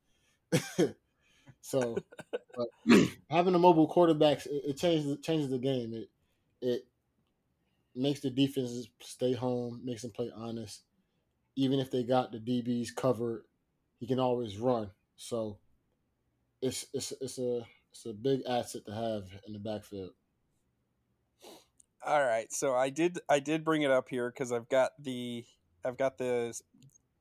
so 1.61 1.97
having 3.31 3.55
a 3.55 3.59
mobile 3.59 3.89
quarterback, 3.89 4.45
it, 4.47 4.63
it, 4.67 4.77
changes 4.79 5.11
it 5.11 5.23
changes 5.23 5.51
the 5.51 5.59
game. 5.59 5.93
It 5.95 6.11
it 6.61 6.87
makes 7.95 8.21
the 8.21 8.31
defenses 8.31 8.89
stay 9.01 9.33
home, 9.33 9.81
makes 9.85 10.03
them 10.03 10.11
play 10.11 10.31
honest. 10.35 10.83
Even 11.57 11.79
if 11.79 11.91
they 11.91 12.03
got 12.03 12.33
the 12.33 12.39
DBs 12.39 12.95
covered, 12.95 13.45
he 14.01 14.07
can 14.07 14.19
always 14.19 14.59
run. 14.59 14.91
So 15.17 15.59
it's 16.61 16.87
it's 16.93 17.13
it's 17.21 17.39
a 17.39 17.65
it's 17.95 18.07
a 18.07 18.13
big 18.13 18.41
asset 18.49 18.85
to 18.87 18.93
have 18.93 19.23
in 19.47 19.53
the 19.53 19.59
backfield. 19.61 20.11
All 22.05 22.21
right, 22.21 22.53
so 22.53 22.75
I 22.75 22.91
did 22.91 23.21
I 23.29 23.39
did 23.39 23.65
bring 23.65 23.83
it 23.83 23.91
up 23.91 24.09
here 24.09 24.31
because 24.31 24.51
I've 24.51 24.69
got 24.69 24.91
the 24.99 25.45
I've 25.85 25.97
got 25.97 26.19
the 26.19 26.59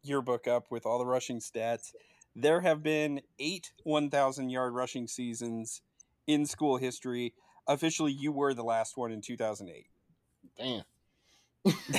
yearbook 0.02 0.48
up 0.48 0.72
with 0.72 0.88
all 0.88 0.98
the 0.98 1.06
rushing 1.06 1.40
stats. 1.40 1.94
There 2.36 2.62
have 2.62 2.82
been 2.82 3.22
eight 3.38 3.72
1,000 3.84 4.50
yard 4.50 4.74
rushing 4.74 5.08
seasons 5.08 5.82
in 6.26 6.46
school 6.48 6.78
history. 6.78 7.34
Officially, 7.68 8.12
you 8.12 8.32
were 8.32 8.56
the 8.56 8.64
last 8.64 8.98
one 8.98 9.12
in 9.12 9.22
2008. 9.22 9.86
Damn. 10.58 10.84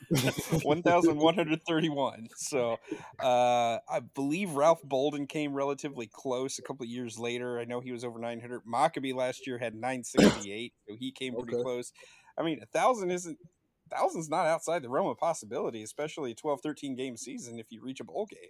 1131 0.11 2.27
so 2.35 2.77
uh, 3.19 3.77
i 3.89 3.99
believe 4.13 4.51
ralph 4.51 4.81
bolden 4.83 5.25
came 5.25 5.53
relatively 5.53 6.07
close 6.07 6.59
a 6.59 6.61
couple 6.61 6.83
of 6.83 6.89
years 6.89 7.17
later. 7.17 7.59
I 7.59 7.65
know 7.65 7.79
he 7.79 7.91
was 7.91 8.03
over 8.03 8.19
900 8.19 8.61
mockobee 8.65 9.15
last 9.15 9.47
year 9.47 9.57
had 9.57 9.73
968 9.73 10.73
so 10.87 10.95
he 10.95 11.11
came 11.11 11.33
pretty 11.33 11.55
okay. 11.55 11.63
close. 11.63 11.91
I 12.37 12.43
mean 12.43 12.59
a 12.61 12.65
thousand 12.65 13.11
isn't 13.11 13.37
thousand's 13.89 14.29
not 14.29 14.45
outside 14.45 14.81
the 14.81 14.89
realm 14.89 15.07
of 15.07 15.17
possibility 15.17 15.83
especially 15.83 16.31
a 16.31 16.35
12 16.35 16.61
13 16.61 16.95
game 16.95 17.17
season 17.17 17.59
if 17.59 17.67
you 17.69 17.81
reach 17.81 17.99
a 17.99 18.03
bowl 18.03 18.27
game. 18.29 18.49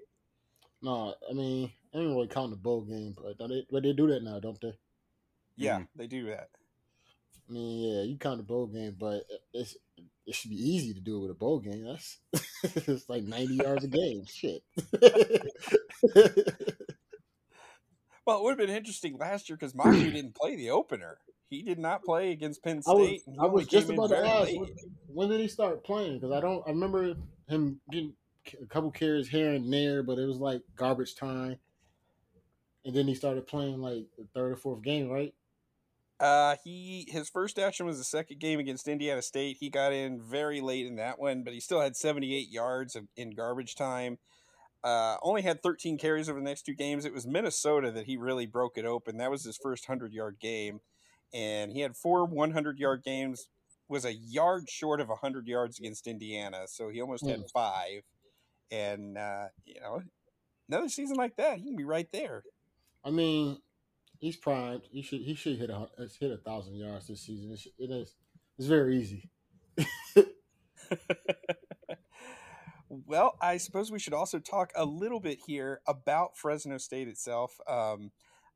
No 0.82 1.16
i 1.30 1.34
mean 1.34 1.72
i 1.94 1.98
don't 1.98 2.14
really 2.14 2.28
count 2.28 2.52
the 2.52 2.58
bowl 2.58 2.82
game 2.82 3.16
but 3.16 3.48
they, 3.48 3.66
but 3.70 3.84
they 3.84 3.94
do 3.94 4.08
that 4.08 4.24
now 4.24 4.40
don't 4.40 4.60
they? 4.62 4.74
Yeah 5.56 5.76
mm-hmm. 5.76 5.84
they 5.96 6.08
do 6.08 6.26
that. 6.28 6.50
I 7.50 7.54
mean, 7.54 7.80
yeah, 7.80 8.04
you 8.04 8.18
count 8.18 8.38
the 8.38 8.44
bowl 8.44 8.68
game, 8.68 8.96
but 8.98 9.24
it's 9.54 9.76
it 10.26 10.36
should 10.36 10.52
be 10.52 10.58
easy 10.58 10.94
to 10.94 11.00
do 11.00 11.18
it 11.18 11.22
with 11.22 11.32
a 11.32 11.36
bowl 11.36 11.60
game. 11.60 11.84
That's 11.86 12.20
it's 12.88 13.10
like 13.10 13.24
ninety 13.24 13.56
yards 13.56 13.84
a 13.84 13.88
game. 13.90 14.26
Shit. 14.26 14.64
well, 18.26 18.38
it 18.38 18.44
would 18.44 18.52
have 18.52 18.58
been 18.58 18.70
interesting 18.70 19.18
last 19.18 19.50
year 19.50 19.58
because 19.58 19.74
Maku 19.74 20.12
didn't 20.12 20.36
play 20.36 20.56
the 20.56 20.70
opener. 20.70 21.18
He 21.50 21.64
did 21.64 21.80
not 21.80 22.04
play 22.04 22.32
against 22.32 22.64
Penn 22.64 22.82
State. 22.82 22.92
I 22.92 22.94
was, 22.94 23.22
I 23.42 23.46
was 23.46 23.68
just 23.68 23.90
about 23.90 24.10
to 24.12 24.26
ask 24.26 24.52
when, 24.52 24.70
when, 25.08 25.30
did 25.30 25.42
he 25.42 25.50
start 25.50 25.84
playing? 25.84 26.20
Because 26.20 26.32
I 26.32 26.40
don't. 26.40 26.64
I 26.66 26.70
remember 26.70 27.14
him 27.48 27.82
getting 27.92 28.14
a 28.62 28.66
couple 28.68 28.92
carries 28.92 29.28
here 29.28 29.52
and 29.52 29.72
there, 29.72 30.02
but 30.04 30.18
it 30.18 30.26
was 30.26 30.38
like 30.38 30.62
garbage 30.76 31.16
time. 31.16 31.58
And 32.86 32.96
then 32.96 33.08
he 33.08 33.14
started 33.14 33.46
playing 33.48 33.80
like 33.80 34.06
the 34.18 34.26
third 34.34 34.54
or 34.54 34.56
fourth 34.56 34.82
game, 34.82 35.10
right? 35.10 35.34
Uh, 36.22 36.56
he 36.64 37.08
his 37.10 37.30
first 37.30 37.58
action 37.58 37.88
was 37.88 37.98
the 37.98 38.04
second 38.04 38.40
game 38.40 38.60
against 38.60 38.88
Indiana 38.88 39.24
State. 39.24 39.58
He 39.60 39.72
got 39.72 39.92
in 39.92 40.22
very 40.22 40.62
late 40.62 40.86
in 40.86 40.98
that 40.98 41.18
one, 41.18 41.44
but 41.44 41.52
he 41.52 41.60
still 41.60 41.82
had 41.82 41.96
78 41.96 42.48
yards 42.48 42.96
of, 42.96 43.08
in 43.18 43.32
garbage 43.32 43.74
time. 43.74 44.20
Uh, 44.84 45.18
only 45.24 45.42
had 45.42 45.64
13 45.64 45.98
carries 45.98 46.30
over 46.30 46.40
the 46.40 46.46
next 46.46 46.62
two 46.64 46.76
games. 46.76 47.06
It 47.06 47.14
was 47.14 47.26
Minnesota 47.26 47.92
that 47.92 48.06
he 48.06 48.18
really 48.18 48.46
broke 48.46 48.78
it 48.78 48.86
open. 48.86 49.18
That 49.18 49.32
was 49.32 49.44
his 49.44 49.58
first 49.58 49.90
100 49.90 50.14
yard 50.14 50.38
game, 50.40 50.82
and 51.34 51.72
he 51.72 51.82
had 51.82 51.98
four 51.98 52.26
100 52.26 52.78
yard 52.78 53.04
games. 53.04 53.48
Was 53.88 54.06
a 54.06 54.14
yard 54.14 54.70
short 54.70 55.02
of 55.02 55.10
100 55.10 55.48
yards 55.48 55.80
against 55.80 56.08
Indiana, 56.08 56.62
so 56.68 56.90
he 56.90 57.02
almost 57.02 57.24
mm. 57.24 57.32
had 57.32 57.50
five. 57.52 58.04
And 58.70 59.18
uh, 59.18 59.48
you 59.66 59.82
know, 59.82 60.04
another 60.70 60.88
season 60.88 61.18
like 61.18 61.36
that, 61.38 61.58
he 61.58 61.66
can 61.66 61.76
be 61.76 61.84
right 61.84 62.08
there. 62.14 62.44
I 63.04 63.10
mean, 63.10 63.58
he's 64.22 64.38
primed. 64.38 64.84
He 64.90 65.02
should 65.02 65.20
he 65.22 65.36
should 65.36 65.58
hit 65.58 65.70
a 65.70 65.90
hit 66.20 66.32
a 66.32 66.38
thousand 66.38 66.76
yards 66.76 67.08
this 67.08 67.22
season. 67.22 67.52
It, 67.52 67.60
it 67.78 67.92
is 67.92 68.16
it's 68.58 68.68
very 68.68 68.98
easy. 68.98 69.30
well, 72.90 73.36
I 73.42 73.58
suppose 73.58 73.92
we 73.92 74.00
should 74.00 74.14
also 74.14 74.40
talk 74.40 74.72
a 74.76 74.86
little 74.86 75.20
bit 75.20 75.40
here 75.46 75.82
about 75.88 76.38
Fresno 76.38 76.78
State 76.78 77.10
itself. 77.10 77.58
Um, 77.68 78.12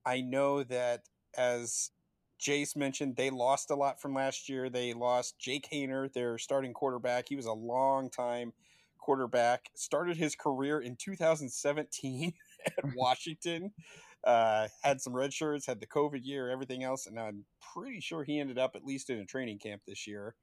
I 0.06 0.22
know 0.22 0.64
that 0.64 1.02
as 1.38 1.92
Jace 2.40 2.76
mentioned, 2.76 3.16
they 3.16 3.30
lost 3.30 3.72
a 3.72 3.76
lot 3.76 4.00
from 4.00 4.14
last 4.14 4.48
year. 4.48 4.70
They 4.70 4.94
lost 4.94 5.40
Jake 5.40 5.68
Haener, 5.72 6.14
their 6.14 6.38
starting 6.38 6.74
quarterback. 6.74 7.28
He 7.28 7.36
was 7.36 7.48
a 7.48 7.54
long 7.54 8.10
time 8.10 8.54
quarterback. 9.00 9.70
Started 9.76 10.18
his 10.18 10.36
career 10.36 10.80
in 10.80 10.96
2017 10.96 12.34
at 12.66 12.96
Washington 12.96 13.72
uh, 14.26 14.68
had 14.82 15.02
some 15.02 15.16
red 15.16 15.34
shirts, 15.34 15.66
had 15.66 15.80
the 15.80 15.88
COVID 15.88 16.22
year, 16.24 16.50
everything 16.50 16.84
else, 16.84 17.06
and 17.06 17.20
I'm 17.20 17.46
pretty 17.74 18.00
sure 18.00 18.24
he 18.24 18.40
ended 18.40 18.58
up 18.58 18.72
at 18.76 18.84
least 18.84 19.10
in 19.10 19.20
a 19.20 19.26
training 19.26 19.60
camp 19.60 19.84
this 19.88 20.08
year. 20.08 20.36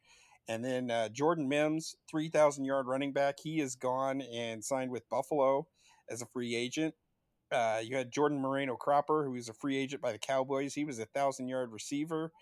And 0.49 0.65
then 0.65 0.91
uh, 0.91 1.09
Jordan 1.09 1.49
Mims, 1.49 1.95
3,000 2.11 2.65
yard 2.65 2.87
running 2.87 3.13
back, 3.13 3.37
he 3.43 3.61
is 3.61 3.77
gone 3.77 4.23
and 4.23 4.65
signed 4.65 4.91
with 4.91 5.09
Buffalo 5.09 5.67
as 6.11 6.23
a 6.23 6.27
free 6.27 6.55
agent. 6.55 6.95
Uh, 7.51 7.81
you 7.83 7.97
had 7.97 8.13
Jordan 8.13 8.41
Moreno 8.41 8.77
Cropper, 8.77 9.25
who 9.25 9.33
was 9.33 9.49
a 9.49 9.55
free 9.55 9.77
agent 9.77 10.03
by 10.03 10.13
the 10.13 10.19
Cowboys. 10.19 10.75
He 10.75 10.85
was 10.85 10.99
a 10.99 11.07
thousand 11.07 11.49
yard 11.49 11.71
receiver, 11.71 12.33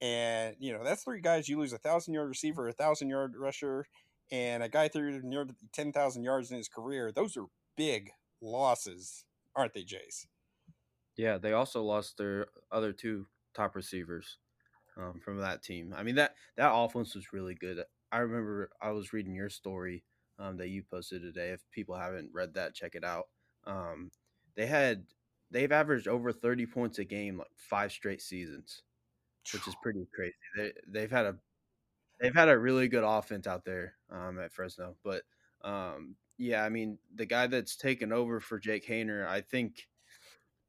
and 0.00 0.54
you 0.60 0.72
know 0.72 0.84
that's 0.84 1.02
three 1.02 1.20
guys. 1.20 1.48
You 1.48 1.58
lose 1.58 1.72
a 1.72 1.78
thousand 1.78 2.14
yard 2.14 2.28
receiver, 2.28 2.68
a 2.68 2.72
thousand 2.72 3.08
yard 3.08 3.34
rusher, 3.36 3.86
and 4.30 4.62
a 4.62 4.68
guy 4.68 4.86
threw 4.86 5.20
near 5.24 5.46
ten 5.72 5.92
thousand 5.92 6.22
yards 6.22 6.52
in 6.52 6.58
his 6.58 6.68
career. 6.68 7.10
Those 7.10 7.36
are 7.36 7.46
big 7.76 8.10
losses, 8.40 9.24
aren't 9.56 9.74
they, 9.74 9.82
Jace? 9.82 10.26
Yeah, 11.16 11.38
they 11.38 11.52
also 11.52 11.82
lost 11.82 12.16
their 12.16 12.46
other 12.70 12.92
two 12.92 13.26
top 13.54 13.76
receivers 13.76 14.38
um, 14.96 15.20
from 15.20 15.38
that 15.38 15.62
team. 15.62 15.94
I 15.96 16.02
mean 16.02 16.16
that 16.16 16.36
that 16.56 16.72
offense 16.74 17.14
was 17.14 17.32
really 17.32 17.54
good. 17.54 17.84
I 18.12 18.18
remember 18.18 18.70
I 18.80 18.90
was 18.92 19.12
reading 19.12 19.34
your 19.34 19.50
story 19.50 20.04
um, 20.38 20.56
that 20.58 20.68
you 20.68 20.82
posted 20.82 21.22
today. 21.22 21.50
If 21.50 21.60
people 21.72 21.96
haven't 21.96 22.30
read 22.32 22.54
that, 22.54 22.74
check 22.74 22.94
it 22.94 23.04
out. 23.04 23.28
Um, 23.66 24.10
they 24.56 24.66
had 24.66 25.06
they've 25.50 25.72
averaged 25.72 26.08
over 26.08 26.32
thirty 26.32 26.66
points 26.66 26.98
a 26.98 27.04
game 27.04 27.38
like 27.38 27.48
five 27.56 27.92
straight 27.92 28.22
seasons, 28.22 28.82
which 29.52 29.68
is 29.68 29.76
pretty 29.82 30.06
crazy. 30.14 30.34
They 30.56 30.72
they've 30.88 31.10
had 31.10 31.26
a 31.26 31.38
they've 32.20 32.34
had 32.34 32.48
a 32.48 32.58
really 32.58 32.88
good 32.88 33.04
offense 33.04 33.46
out 33.46 33.64
there 33.64 33.94
um, 34.10 34.38
at 34.38 34.52
Fresno, 34.52 34.96
but 35.04 35.22
um, 35.62 36.16
yeah, 36.38 36.64
I 36.64 36.68
mean 36.68 36.98
the 37.14 37.26
guy 37.26 37.46
that's 37.46 37.76
taken 37.76 38.12
over 38.12 38.40
for 38.40 38.58
Jake 38.58 38.86
Haener, 38.86 39.26
I 39.26 39.40
think 39.40 39.88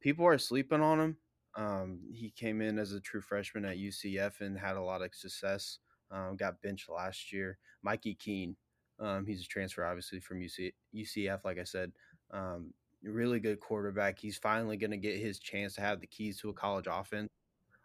people 0.04 0.26
are 0.26 0.36
sleeping 0.36 0.82
on 0.82 1.00
him. 1.00 1.16
Um, 1.56 2.00
he 2.12 2.30
came 2.30 2.60
in 2.60 2.78
as 2.78 2.92
a 2.92 3.00
true 3.00 3.22
freshman 3.22 3.64
at 3.64 3.78
UCF 3.78 4.42
and 4.42 4.58
had 4.58 4.76
a 4.76 4.82
lot 4.82 5.00
of 5.00 5.14
success. 5.14 5.78
Um, 6.10 6.36
got 6.36 6.60
benched 6.60 6.90
last 6.90 7.32
year. 7.32 7.56
Mikey 7.82 8.14
Keene, 8.14 8.54
um, 9.00 9.24
he's 9.24 9.42
a 9.42 9.48
transfer 9.48 9.82
obviously 9.82 10.20
from 10.20 10.40
UC, 10.40 10.74
UCF. 10.94 11.44
Like 11.44 11.58
I 11.58 11.64
said, 11.64 11.90
um, 12.32 12.74
really 13.02 13.40
good 13.40 13.60
quarterback. 13.60 14.18
He's 14.18 14.36
finally 14.36 14.76
going 14.76 14.90
to 14.90 14.98
get 14.98 15.18
his 15.18 15.38
chance 15.38 15.74
to 15.76 15.80
have 15.80 16.00
the 16.00 16.06
keys 16.06 16.38
to 16.40 16.50
a 16.50 16.54
college 16.54 16.86
offense. 16.88 17.30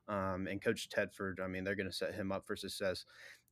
Um, 0.09 0.47
and 0.47 0.61
Coach 0.61 0.89
Tedford, 0.89 1.39
I 1.41 1.47
mean, 1.47 1.63
they're 1.63 1.75
going 1.75 1.89
to 1.89 1.95
set 1.95 2.15
him 2.15 2.33
up 2.33 2.45
for 2.45 2.57
success. 2.57 3.05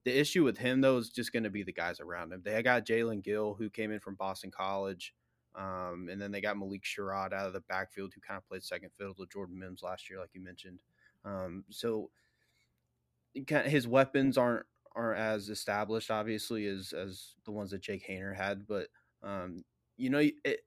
The 0.03 0.19
issue 0.19 0.43
with 0.43 0.57
him 0.57 0.81
though 0.81 0.97
is 0.97 1.09
just 1.09 1.31
going 1.31 1.43
to 1.43 1.49
be 1.49 1.63
the 1.63 1.71
guys 1.71 2.01
around 2.01 2.33
him. 2.33 2.41
They 2.43 2.61
got 2.63 2.85
Jaelen 2.85 3.23
Gill, 3.23 3.55
who 3.57 3.69
came 3.69 3.91
in 3.91 4.01
from 4.01 4.15
Boston 4.15 4.51
College. 4.51 5.13
Um, 5.57 6.07
and 6.11 6.21
then 6.21 6.31
they 6.31 6.39
got 6.39 6.57
Malik 6.57 6.83
Sherrod 6.83 7.33
out 7.33 7.47
of 7.47 7.53
the 7.53 7.61
backfield, 7.61 8.11
who 8.13 8.21
kind 8.21 8.37
of 8.37 8.47
played 8.47 8.63
second 8.63 8.91
fiddle 8.97 9.15
to 9.15 9.25
Jordan 9.31 9.57
Mims 9.57 9.81
last 9.81 10.09
year, 10.09 10.19
like 10.19 10.29
you 10.33 10.43
mentioned. 10.43 10.79
Um, 11.25 11.63
so 11.69 12.11
his 13.33 13.87
weapons 13.87 14.37
aren't 14.37 14.65
aren't 14.95 15.19
as 15.19 15.49
established, 15.49 16.11
obviously, 16.11 16.67
as 16.67 16.93
as 16.93 17.35
the 17.45 17.51
ones 17.51 17.71
that 17.71 17.81
Jake 17.81 18.07
Haener 18.07 18.35
had. 18.35 18.67
But 18.67 18.87
um, 19.23 19.63
you 19.97 20.09
know, 20.11 20.19
it, 20.19 20.59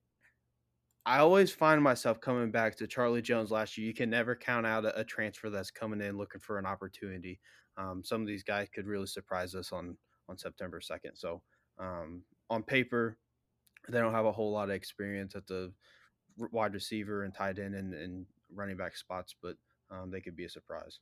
I 1.07 1.19
always 1.19 1.53
find 1.53 1.83
myself 1.83 2.21
coming 2.21 2.51
back 2.51 2.77
to 2.77 2.87
Charlie 2.87 3.23
Jones 3.23 3.51
last 3.51 3.79
year. 3.79 3.87
You 3.87 3.95
can 3.95 4.11
never 4.11 4.35
count 4.35 4.67
out 4.67 4.85
a, 4.85 5.01
a 5.01 5.05
transfer 5.05 5.51
that's 5.51 5.71
coming 5.71 6.01
in 6.01 6.19
looking 6.19 6.41
for 6.41 6.59
an 6.59 6.67
opportunity. 6.67 7.41
Um, 7.77 8.03
some 8.05 8.21
of 8.21 8.27
these 8.27 8.43
guys 8.43 8.69
could 8.73 8.87
really 8.87 9.07
surprise 9.07 9.55
us 9.55 9.73
on 9.73 9.97
on 10.29 10.37
September 10.37 10.81
second. 10.81 11.17
So 11.17 11.43
um, 11.79 12.23
on 12.51 12.63
paper, 12.63 13.17
they 13.89 13.99
don't 13.99 14.15
have 14.15 14.27
a 14.27 14.33
whole 14.33 14.53
lot 14.53 14.71
of 14.71 14.75
experience 14.75 15.35
at 15.35 15.47
the 15.47 15.73
wide 16.53 16.75
receiver 16.75 17.25
and 17.25 17.35
tight 17.35 17.59
end 17.59 17.75
and, 17.75 17.95
and 17.95 18.27
running 18.55 18.77
back 18.77 18.97
spots, 18.97 19.35
but 19.43 19.57
um, 19.91 20.11
they 20.11 20.21
could 20.21 20.37
be 20.37 20.45
a 20.45 20.51
surprise. 20.51 21.01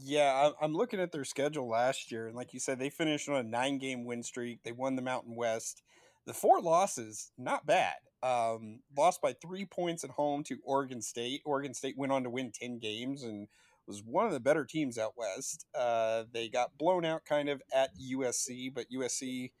Yeah, 0.00 0.50
I'm 0.60 0.74
looking 0.74 1.00
at 1.00 1.12
their 1.12 1.24
schedule 1.24 1.68
last 1.68 2.12
year, 2.12 2.26
and 2.26 2.36
like 2.36 2.52
you 2.52 2.60
said, 2.60 2.78
they 2.78 2.90
finished 2.90 3.28
on 3.28 3.36
a 3.36 3.42
nine 3.42 3.78
game 3.78 4.04
win 4.04 4.22
streak. 4.22 4.62
They 4.62 4.72
won 4.72 4.96
the 4.96 5.02
Mountain 5.02 5.34
West. 5.34 5.82
The 6.26 6.34
four 6.34 6.60
losses, 6.60 7.32
not 7.38 7.66
bad. 7.66 7.96
Um, 8.22 8.80
lost 8.96 9.22
by 9.22 9.32
three 9.32 9.64
points 9.64 10.04
at 10.04 10.10
home 10.10 10.44
to 10.44 10.58
Oregon 10.64 11.00
State. 11.00 11.40
Oregon 11.44 11.72
State 11.72 11.96
went 11.96 12.12
on 12.12 12.24
to 12.24 12.30
win 12.30 12.52
10 12.52 12.78
games 12.78 13.22
and 13.22 13.48
was 13.86 14.02
one 14.04 14.26
of 14.26 14.32
the 14.32 14.40
better 14.40 14.64
teams 14.64 14.98
out 14.98 15.14
west. 15.16 15.66
Uh, 15.74 16.24
they 16.32 16.48
got 16.48 16.76
blown 16.76 17.04
out 17.04 17.24
kind 17.24 17.48
of 17.48 17.62
at 17.74 17.90
USC, 17.98 18.72
but 18.72 18.90
USC 18.92 19.52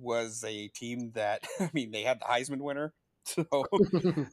was 0.00 0.44
a 0.46 0.68
team 0.68 1.12
that 1.14 1.44
I 1.60 1.70
mean 1.72 1.90
they 1.90 2.02
had 2.02 2.20
the 2.20 2.24
Heisman 2.24 2.60
winner, 2.60 2.92
so 3.24 3.46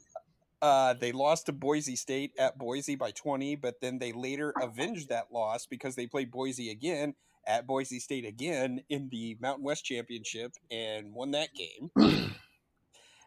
uh, 0.62 0.94
they 0.96 1.12
lost 1.12 1.48
to 1.48 1.54
Boise 1.54 1.96
State 1.96 2.32
at 2.40 2.58
Boise 2.58 2.96
by 2.96 3.12
20, 3.12 3.56
but 3.56 3.76
then 3.82 4.00
they 4.00 4.12
later 4.12 4.54
avenged 4.62 5.10
that 5.10 5.32
loss 5.32 5.66
because 5.66 5.96
they 5.96 6.08
played 6.08 6.32
Boise 6.32 6.70
again 6.70 7.16
at 7.46 7.68
Boise 7.68 8.00
State 8.00 8.26
again 8.26 8.82
in 8.90 9.10
the 9.10 9.38
Mountain 9.40 9.64
West 9.64 9.86
Championship 9.86 10.54
and 10.70 11.14
won 11.14 11.32
that 11.32 11.50
game. 11.54 11.92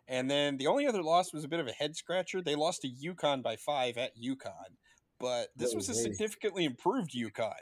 and 0.09 0.31
then 0.31 0.59
the 0.59 0.67
only 0.67 0.87
other 0.87 1.03
loss 1.03 1.33
was 1.33 1.45
a 1.45 1.49
bit 1.49 1.61
of 1.61 1.67
a 1.67 1.73
head 1.73 1.97
scratcher. 1.97 2.43
They 2.43 2.55
lost 2.55 2.83
to 2.83 2.89
UConn 2.89 3.43
by 3.43 3.57
five 3.57 3.97
at 3.97 4.13
UConn, 4.19 4.77
but 5.19 5.49
this 5.57 5.75
was 5.75 5.89
a 5.89 5.95
significantly 5.95 6.65
improved 6.65 7.13
UConn. 7.13 7.53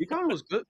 UConn 0.00 0.28
was 0.28 0.42
good. 0.42 0.64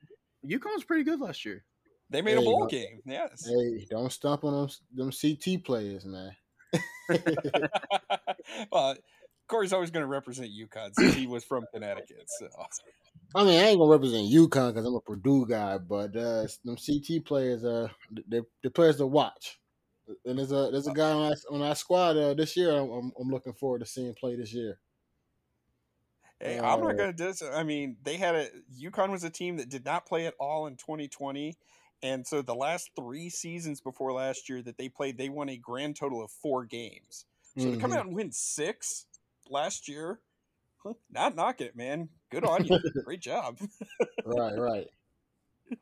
UConn 0.46 0.74
was 0.74 0.84
pretty 0.84 1.04
good 1.04 1.20
last 1.20 1.44
year. 1.44 1.64
They 2.10 2.22
made 2.22 2.38
hey, 2.38 2.42
a 2.42 2.44
bowl 2.44 2.66
game. 2.66 3.00
Yes. 3.04 3.46
Hey, 3.46 3.86
don't 3.90 4.10
stomp 4.10 4.44
on 4.44 4.52
them, 4.52 4.70
them 4.94 5.12
CT 5.12 5.64
players, 5.64 6.06
man. 6.06 6.34
well, 8.72 8.96
Kory's 9.46 9.72
always 9.72 9.90
going 9.90 10.04
to 10.04 10.08
represent 10.08 10.50
UConn 10.50 10.94
since 10.94 11.14
he 11.14 11.26
was 11.26 11.44
from 11.44 11.64
Connecticut. 11.72 12.24
So. 12.26 12.48
I 13.34 13.44
mean, 13.44 13.60
I 13.60 13.68
ain't 13.68 13.78
gonna 13.78 13.90
represent 13.90 14.30
UConn 14.30 14.72
because 14.72 14.86
I'm 14.86 14.94
a 14.94 15.00
Purdue 15.00 15.46
guy, 15.46 15.78
but 15.78 16.16
uh, 16.16 16.46
them 16.64 16.76
CT 16.76 17.24
players, 17.24 17.64
are 17.64 17.90
they 18.26 18.40
the 18.62 18.70
players 18.70 18.96
to 18.96 19.06
watch. 19.06 19.58
And 20.24 20.38
there's 20.38 20.52
a 20.52 20.70
there's 20.72 20.86
a 20.86 20.94
guy 20.94 21.10
on 21.10 21.30
our, 21.30 21.36
on 21.50 21.62
our 21.62 21.74
squad 21.74 22.16
uh, 22.16 22.32
this 22.32 22.56
year. 22.56 22.70
I'm, 22.70 23.12
I'm 23.20 23.28
looking 23.28 23.52
forward 23.52 23.80
to 23.80 23.86
seeing 23.86 24.14
play 24.14 24.36
this 24.36 24.54
year. 24.54 24.78
Hey, 26.40 26.58
I'm 26.58 26.80
not 26.80 26.92
uh, 26.92 26.94
gonna 26.94 27.12
dis. 27.12 27.42
I 27.42 27.64
mean, 27.64 27.96
they 28.02 28.16
had 28.16 28.34
a 28.34 28.48
UConn 28.80 29.10
was 29.10 29.24
a 29.24 29.30
team 29.30 29.56
that 29.58 29.68
did 29.68 29.84
not 29.84 30.06
play 30.06 30.26
at 30.26 30.34
all 30.40 30.66
in 30.66 30.76
2020, 30.76 31.54
and 32.02 32.26
so 32.26 32.42
the 32.42 32.54
last 32.54 32.90
three 32.96 33.28
seasons 33.28 33.80
before 33.80 34.12
last 34.12 34.48
year 34.48 34.62
that 34.62 34.78
they 34.78 34.88
played, 34.88 35.18
they 35.18 35.28
won 35.28 35.48
a 35.48 35.56
grand 35.56 35.96
total 35.96 36.22
of 36.22 36.30
four 36.30 36.64
games. 36.64 37.26
So 37.56 37.64
mm-hmm. 37.64 37.74
to 37.74 37.80
come 37.80 37.90
mm-hmm. 37.90 37.98
out 37.98 38.06
and 38.06 38.14
win 38.14 38.32
six 38.32 39.06
last 39.50 39.88
year, 39.88 40.20
not 41.10 41.34
knocking 41.34 41.66
it, 41.66 41.76
man. 41.76 42.08
Good 42.30 42.44
on 42.44 42.64
you. 42.64 42.78
Great 43.04 43.20
job. 43.20 43.58
right, 44.24 44.58
right. 44.58 44.88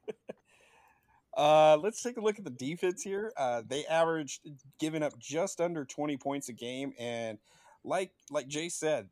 Uh, 1.37 1.77
let's 1.83 2.03
take 2.03 2.17
a 2.17 2.21
look 2.21 2.39
at 2.39 2.45
the 2.45 2.51
defense 2.51 3.03
here. 3.03 3.31
Uh, 3.37 3.61
they 3.69 3.85
averaged 3.85 4.41
giving 4.81 5.03
up 5.03 5.13
just 5.19 5.61
under 5.61 5.85
20 5.85 6.17
points 6.17 6.49
a 6.49 6.53
game, 6.55 6.95
and 6.99 7.37
like 7.85 8.11
like 8.31 8.49
Jay 8.49 8.71
said, 8.71 9.09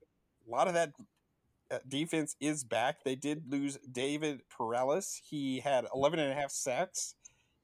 a 0.48 0.50
lot 0.50 0.66
of 0.66 0.72
that 0.72 0.94
defense 1.88 2.36
is 2.40 2.64
back. 2.64 3.04
They 3.04 3.14
did 3.14 3.50
lose 3.50 3.78
David 3.90 4.42
Perales. 4.48 5.20
He 5.24 5.60
had 5.60 5.86
11 5.94 6.18
and 6.18 6.32
a 6.32 6.34
half 6.34 6.50
sacks. 6.50 7.14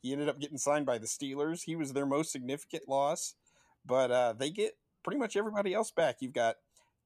He 0.00 0.12
ended 0.12 0.29
up 0.29 0.40
getting 0.40 0.59
signed 0.59 0.87
by 0.87 0.99
the 0.99 1.07
Steelers. 1.07 1.62
He 1.64 1.76
was 1.76 1.93
their 1.93 2.07
most 2.07 2.33
significant 2.33 2.88
loss, 2.88 3.35
but 3.85 4.11
uh, 4.11 4.33
they 4.33 4.50
get 4.50 4.73
pretty 5.05 5.19
much 5.19 5.37
everybody 5.37 5.75
else 5.75 5.90
back. 5.90 6.17
You've 6.21 6.33
got 6.33 6.57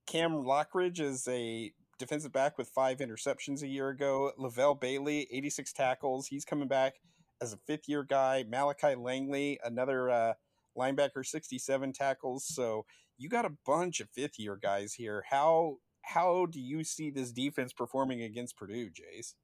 Cam 0.06 0.32
Lockridge 0.32 1.00
as 1.00 1.26
a 1.28 1.72
defensive 1.98 2.32
back 2.32 2.58
with 2.58 2.68
five 2.68 2.98
interceptions 2.98 3.62
a 3.62 3.68
year 3.68 3.88
ago. 3.88 4.32
Levelle 4.38 4.80
Bailey, 4.80 5.26
86 5.30 5.72
tackles. 5.72 6.26
He's 6.26 6.44
coming 6.44 6.68
back 6.68 6.94
as 7.40 7.52
a 7.52 7.58
fifth 7.66 7.88
year 7.88 8.04
guy. 8.04 8.44
Malachi 8.48 8.94
Langley, 8.94 9.58
another 9.64 10.10
uh, 10.10 10.32
linebacker, 10.76 11.24
67 11.24 11.92
tackles. 11.92 12.46
So 12.46 12.84
you 13.16 13.28
got 13.28 13.44
a 13.44 13.56
bunch 13.64 14.00
of 14.00 14.08
fifth 14.10 14.38
year 14.38 14.58
guys 14.60 14.94
here. 14.94 15.24
How 15.30 15.78
how 16.04 16.46
do 16.46 16.60
you 16.60 16.84
see 16.84 17.10
this 17.10 17.32
defense 17.32 17.72
performing 17.72 18.22
against 18.22 18.56
Purdue, 18.56 18.90
Jace? 18.90 19.34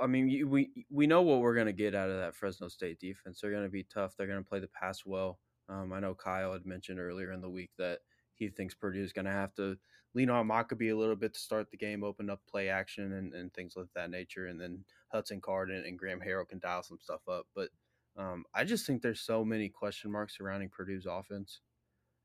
I 0.00 0.06
mean, 0.06 0.50
we 0.50 0.70
we 0.90 1.06
know 1.06 1.22
what 1.22 1.40
we're 1.40 1.54
going 1.54 1.66
to 1.66 1.72
get 1.72 1.94
out 1.94 2.10
of 2.10 2.18
that 2.18 2.34
Fresno 2.34 2.68
State 2.68 2.98
defense. 2.98 3.40
They're 3.40 3.52
going 3.52 3.64
to 3.64 3.70
be 3.70 3.84
tough. 3.84 4.16
They're 4.16 4.26
going 4.26 4.42
to 4.42 4.48
play 4.48 4.58
the 4.58 4.68
pass 4.68 5.02
well. 5.06 5.38
Um, 5.68 5.92
I 5.92 6.00
know 6.00 6.14
Kyle 6.14 6.52
had 6.52 6.66
mentioned 6.66 6.98
earlier 6.98 7.32
in 7.32 7.40
the 7.40 7.48
week 7.48 7.70
that 7.78 8.00
he 8.34 8.48
thinks 8.48 8.74
Purdue 8.74 9.02
is 9.02 9.12
going 9.12 9.24
to 9.24 9.30
have 9.30 9.54
to 9.54 9.76
lean 10.14 10.30
on 10.30 10.48
Mockobee 10.48 10.92
a 10.92 10.96
little 10.96 11.16
bit 11.16 11.34
to 11.34 11.40
start 11.40 11.70
the 11.70 11.76
game, 11.76 12.04
open 12.04 12.30
up 12.30 12.40
play 12.48 12.68
action 12.68 13.12
and, 13.12 13.34
and 13.34 13.52
things 13.52 13.76
of 13.76 13.88
that 13.94 14.10
nature. 14.10 14.46
And 14.46 14.60
then 14.60 14.84
Hudson 15.08 15.40
Card 15.40 15.70
and, 15.70 15.84
and 15.84 15.98
Graham 15.98 16.20
Harrell 16.20 16.48
can 16.48 16.58
dial 16.58 16.82
some 16.82 16.98
stuff 17.00 17.20
up. 17.28 17.46
But 17.54 17.70
um, 18.16 18.44
I 18.54 18.64
just 18.64 18.86
think 18.86 19.02
there's 19.02 19.20
so 19.20 19.44
many 19.44 19.68
question 19.68 20.10
marks 20.10 20.36
surrounding 20.36 20.68
Purdue's 20.68 21.06
offense. 21.06 21.60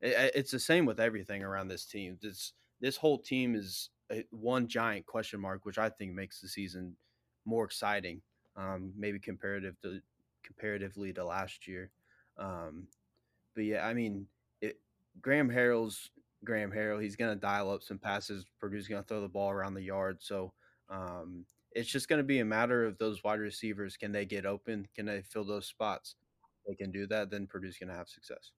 It, 0.00 0.32
it's 0.34 0.50
the 0.50 0.58
same 0.60 0.86
with 0.86 1.00
everything 1.00 1.42
around 1.42 1.68
this 1.68 1.84
team. 1.84 2.18
This 2.20 2.52
this 2.80 2.96
whole 2.96 3.18
team 3.18 3.54
is 3.54 3.90
one 4.30 4.66
giant 4.66 5.06
question 5.06 5.40
mark, 5.40 5.64
which 5.64 5.78
I 5.78 5.88
think 5.88 6.12
makes 6.12 6.40
the 6.40 6.48
season 6.48 6.96
more 7.44 7.64
exciting, 7.64 8.20
um, 8.56 8.92
maybe 8.96 9.18
comparative 9.18 9.80
to 9.82 10.00
comparatively 10.44 11.12
to 11.12 11.24
last 11.24 11.66
year. 11.66 11.90
Um, 12.38 12.86
but 13.54 13.64
yeah, 13.64 13.86
I 13.86 13.94
mean, 13.94 14.26
it, 14.60 14.80
Graham 15.20 15.48
Harrell's 15.50 16.10
Graham 16.44 16.70
Harrell. 16.70 17.02
He's 17.02 17.16
going 17.16 17.34
to 17.34 17.40
dial 17.40 17.70
up 17.70 17.82
some 17.82 17.98
passes. 17.98 18.46
Purdue's 18.58 18.88
going 18.88 19.02
to 19.02 19.06
throw 19.06 19.20
the 19.20 19.28
ball 19.28 19.50
around 19.50 19.74
the 19.74 19.82
yard. 19.82 20.18
So 20.20 20.52
um, 20.88 21.44
it's 21.72 21.90
just 21.90 22.08
going 22.08 22.18
to 22.18 22.24
be 22.24 22.40
a 22.40 22.44
matter 22.44 22.84
of 22.84 22.98
those 22.98 23.22
wide 23.22 23.40
receivers. 23.40 23.96
Can 23.96 24.12
they 24.12 24.24
get 24.24 24.46
open? 24.46 24.88
Can 24.94 25.06
they 25.06 25.22
fill 25.22 25.44
those 25.44 25.66
spots? 25.66 26.16
If 26.42 26.78
they 26.78 26.82
can 26.82 26.90
do 26.90 27.06
that, 27.08 27.30
then 27.30 27.46
Purdue's 27.46 27.78
going 27.78 27.90
to 27.90 27.96
have 27.96 28.08
success. 28.08 28.52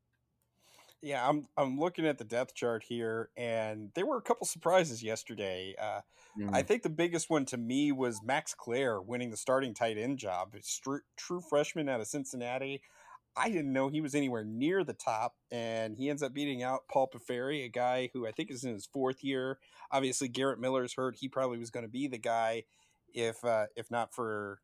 Yeah, 1.02 1.28
I'm 1.28 1.48
I'm 1.56 1.78
looking 1.78 2.06
at 2.06 2.18
the 2.18 2.24
depth 2.24 2.54
chart 2.54 2.84
here, 2.84 3.30
and 3.36 3.90
there 3.94 4.06
were 4.06 4.18
a 4.18 4.22
couple 4.22 4.46
surprises 4.46 5.02
yesterday. 5.02 5.74
Uh, 5.80 6.00
mm. 6.38 6.50
I 6.52 6.62
think 6.62 6.84
the 6.84 6.90
biggest 6.90 7.28
one 7.28 7.44
to 7.46 7.56
me 7.56 7.90
was 7.90 8.20
Max 8.22 8.54
Klare 8.54 9.04
winning 9.04 9.30
the 9.30 9.36
starting 9.36 9.74
tight 9.74 9.98
end 9.98 10.18
job. 10.18 10.54
It's 10.54 10.78
true, 10.78 11.00
true 11.16 11.40
freshman 11.40 11.88
out 11.88 12.00
of 12.00 12.06
Cincinnati. 12.06 12.82
I 13.36 13.48
didn't 13.48 13.72
know 13.72 13.88
he 13.88 14.00
was 14.00 14.14
anywhere 14.14 14.44
near 14.44 14.84
the 14.84 14.92
top, 14.92 15.34
and 15.50 15.96
he 15.96 16.08
ends 16.08 16.22
up 16.22 16.34
beating 16.34 16.62
out 16.62 16.82
Paul 16.88 17.10
Piferi, 17.12 17.64
a 17.64 17.68
guy 17.68 18.10
who 18.12 18.26
I 18.26 18.30
think 18.30 18.52
is 18.52 18.62
in 18.62 18.72
his 18.72 18.86
fourth 18.86 19.24
year. 19.24 19.58
Obviously, 19.90 20.28
Garrett 20.28 20.60
Miller's 20.60 20.94
hurt; 20.94 21.16
he 21.18 21.28
probably 21.28 21.58
was 21.58 21.70
going 21.70 21.84
to 21.84 21.90
be 21.90 22.06
the 22.06 22.18
guy 22.18 22.62
if 23.12 23.44
uh, 23.44 23.66
if 23.74 23.90
not 23.90 24.14
for 24.14 24.60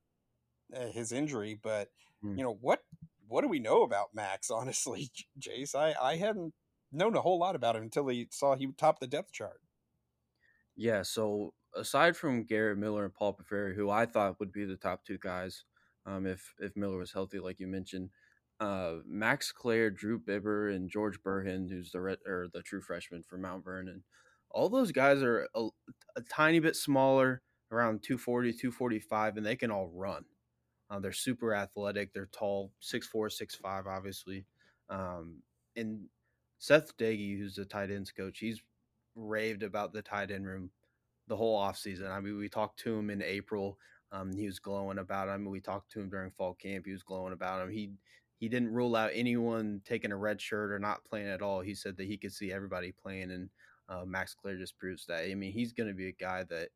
uh, 0.76 0.86
his 0.86 1.10
injury. 1.10 1.58
But 1.60 1.88
mm. 2.24 2.36
you 2.36 2.44
know 2.44 2.58
what 2.60 2.82
what 3.28 3.42
do 3.42 3.48
we 3.48 3.58
know 3.58 3.82
about 3.82 4.14
Max? 4.14 4.50
Honestly, 4.50 5.10
Jace, 5.38 5.74
I 5.74 5.94
I 6.00 6.16
hadn't 6.16 6.54
known 6.92 7.14
a 7.16 7.20
whole 7.20 7.38
lot 7.38 7.56
about 7.56 7.76
him 7.76 7.82
until 7.82 8.08
he 8.08 8.28
saw 8.30 8.56
he 8.56 8.68
topped 8.76 9.00
the 9.00 9.06
depth 9.06 9.32
chart. 9.32 9.60
Yeah, 10.76 11.02
so 11.02 11.54
aside 11.74 12.16
from 12.16 12.44
Garrett 12.44 12.78
Miller 12.78 13.04
and 13.04 13.14
Paul 13.14 13.36
Piferi, 13.36 13.74
who 13.74 13.90
I 13.90 14.06
thought 14.06 14.38
would 14.40 14.52
be 14.52 14.64
the 14.64 14.76
top 14.76 15.04
two 15.04 15.18
guys, 15.18 15.64
um, 16.06 16.26
if 16.26 16.54
if 16.58 16.76
Miller 16.76 16.98
was 16.98 17.12
healthy, 17.12 17.38
like 17.38 17.60
you 17.60 17.66
mentioned, 17.66 18.10
uh, 18.60 18.96
Max 19.06 19.52
Klare, 19.52 19.94
Drew 19.94 20.18
Biber, 20.18 20.74
and 20.74 20.90
George 20.90 21.22
Burhenn, 21.22 21.68
who's 21.68 21.92
the 21.92 22.00
red, 22.00 22.18
or 22.26 22.48
the 22.52 22.62
true 22.62 22.80
freshman 22.80 23.22
for 23.22 23.38
Mount 23.38 23.64
Vernon. 23.64 24.02
All 24.50 24.68
those 24.68 24.92
guys 24.92 25.22
are 25.22 25.46
a, 25.54 25.68
a, 26.16 26.22
tiny 26.30 26.58
bit 26.58 26.74
smaller, 26.74 27.42
around 27.70 28.02
240, 28.02 28.52
245, 28.52 29.36
and 29.36 29.46
they 29.46 29.56
can 29.56 29.70
all 29.70 29.90
run. 29.94 30.24
Uh, 30.90 30.98
they're 30.98 31.12
super 31.12 31.54
athletic. 31.54 32.12
They're 32.12 32.28
tall, 32.32 32.72
6'4", 32.82 33.30
6'5", 33.30 33.86
obviously. 33.86 34.46
Um, 34.88 35.36
and 35.76 36.06
Seth 36.58 36.96
Doege, 36.96 37.38
who's 37.38 37.54
the 37.54 37.64
tight 37.64 37.90
ends 37.90 38.10
coach, 38.10 38.38
he's 38.38 38.62
raved 39.14 39.62
about 39.62 39.92
the 39.92 40.02
tight 40.02 40.30
end 40.30 40.46
room 40.46 40.70
the 41.28 41.36
whole 41.36 41.60
offseason. 41.60 42.10
I 42.10 42.20
mean, 42.20 42.38
we 42.38 42.48
talked 42.48 42.78
to 42.80 42.98
him 42.98 43.10
in 43.10 43.22
April. 43.22 43.78
Um, 44.10 44.32
he 44.32 44.46
was 44.46 44.58
glowing 44.58 44.98
about 44.98 45.28
him. 45.28 45.44
We 45.44 45.60
talked 45.60 45.92
to 45.92 46.00
him 46.00 46.08
during 46.08 46.30
fall 46.30 46.54
camp. 46.54 46.86
He 46.86 46.92
was 46.92 47.02
glowing 47.02 47.32
about 47.34 47.62
him. 47.62 47.70
He 47.70 47.92
he 48.38 48.48
didn't 48.48 48.72
rule 48.72 48.94
out 48.94 49.10
anyone 49.14 49.80
taking 49.84 50.12
a 50.12 50.16
red 50.16 50.40
shirt 50.40 50.70
or 50.70 50.78
not 50.78 51.04
playing 51.04 51.26
at 51.26 51.42
all. 51.42 51.60
He 51.60 51.74
said 51.74 51.96
that 51.96 52.06
he 52.06 52.16
could 52.16 52.32
see 52.32 52.52
everybody 52.52 52.92
playing, 52.92 53.32
and 53.32 53.50
uh, 53.88 54.04
Max 54.06 54.34
Klare 54.34 54.58
just 54.58 54.78
proves 54.78 55.04
that. 55.06 55.28
I 55.28 55.34
mean, 55.34 55.52
he's 55.52 55.72
going 55.72 55.88
to 55.88 55.94
be 55.94 56.08
a 56.08 56.12
guy 56.12 56.44
that 56.44 56.68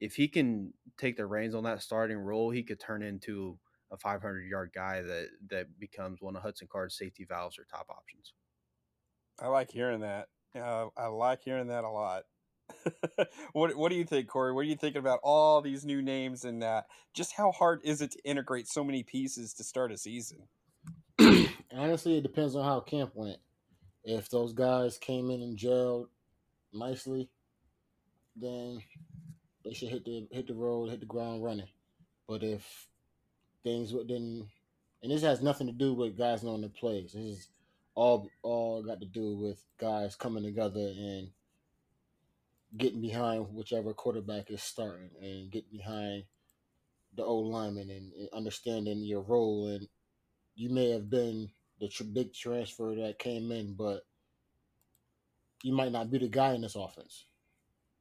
if 0.00 0.14
he 0.16 0.28
can 0.28 0.72
take 0.98 1.16
the 1.16 1.26
reins 1.26 1.54
on 1.54 1.64
that 1.64 1.82
starting 1.82 2.18
role, 2.18 2.50
he 2.50 2.62
could 2.62 2.80
turn 2.80 3.02
into 3.02 3.58
a 3.90 3.96
500 3.96 4.42
yard 4.42 4.72
guy 4.74 5.02
that 5.02 5.28
that 5.50 5.78
becomes 5.78 6.20
one 6.20 6.36
of 6.36 6.42
Hudson 6.42 6.68
Card's 6.70 6.96
safety 6.96 7.24
valves 7.24 7.58
or 7.58 7.64
top 7.64 7.86
options. 7.90 8.32
I 9.40 9.48
like 9.48 9.70
hearing 9.70 10.00
that. 10.00 10.28
Uh, 10.56 10.86
I 10.96 11.06
like 11.06 11.42
hearing 11.42 11.68
that 11.68 11.84
a 11.84 11.90
lot. 11.90 12.24
what 13.52 13.76
What 13.76 13.90
do 13.90 13.96
you 13.96 14.04
think, 14.04 14.28
Kory? 14.28 14.52
What 14.52 14.60
are 14.60 14.68
you 14.68 14.76
thinking 14.76 15.00
about 15.00 15.20
all 15.22 15.60
these 15.60 15.84
new 15.84 16.02
names 16.02 16.44
and 16.44 16.62
uh, 16.62 16.82
just 17.12 17.32
how 17.32 17.52
hard 17.52 17.80
is 17.84 18.00
it 18.00 18.12
to 18.12 18.18
integrate 18.24 18.68
so 18.68 18.84
many 18.84 19.02
pieces 19.02 19.54
to 19.54 19.64
start 19.64 19.92
a 19.92 19.98
season? 19.98 20.48
Honestly, 21.72 22.18
it 22.18 22.22
depends 22.22 22.56
on 22.56 22.64
how 22.64 22.80
camp 22.80 23.12
went. 23.14 23.38
If 24.04 24.28
those 24.28 24.52
guys 24.52 24.98
came 24.98 25.30
in 25.30 25.42
and 25.42 25.58
gelled 25.58 26.06
nicely, 26.72 27.30
then 28.36 28.80
they 29.64 29.72
should 29.72 29.88
hit 29.88 30.04
the 30.04 30.26
hit 30.30 30.46
the 30.46 30.54
road, 30.54 30.90
hit 30.90 31.00
the 31.00 31.06
ground 31.06 31.42
running. 31.42 31.68
But 32.28 32.42
if 32.42 32.88
things 33.62 33.92
didn't, 33.92 34.48
and 35.02 35.12
this 35.12 35.22
has 35.22 35.42
nothing 35.42 35.66
to 35.66 35.72
do 35.72 35.94
with 35.94 36.18
guys 36.18 36.42
knowing 36.42 36.62
the 36.62 36.68
plays. 36.68 37.12
This 37.12 37.38
is 37.38 37.48
all 37.94 38.28
all 38.42 38.82
got 38.82 39.00
to 39.00 39.06
do 39.06 39.36
with 39.36 39.62
guys 39.78 40.16
coming 40.16 40.42
together 40.42 40.92
and 40.96 41.28
getting 42.76 43.00
behind 43.00 43.54
whichever 43.54 43.94
quarterback 43.94 44.50
is 44.50 44.62
starting 44.62 45.10
and 45.22 45.50
getting 45.50 45.70
behind 45.70 46.24
the 47.16 47.22
old 47.22 47.52
lineman 47.52 47.88
and, 47.90 48.12
and 48.14 48.28
understanding 48.32 48.98
your 49.04 49.20
role 49.20 49.68
and 49.68 49.86
you 50.56 50.70
may 50.70 50.90
have 50.90 51.10
been 51.10 51.50
the 51.80 51.88
tr- 51.88 52.04
big 52.04 52.32
transfer 52.32 52.94
that 52.94 53.18
came 53.18 53.50
in, 53.50 53.74
but 53.74 54.06
you 55.62 55.72
might 55.72 55.92
not 55.92 56.10
be 56.10 56.18
the 56.18 56.28
guy 56.28 56.54
in 56.54 56.62
this 56.62 56.76
offense, 56.76 57.26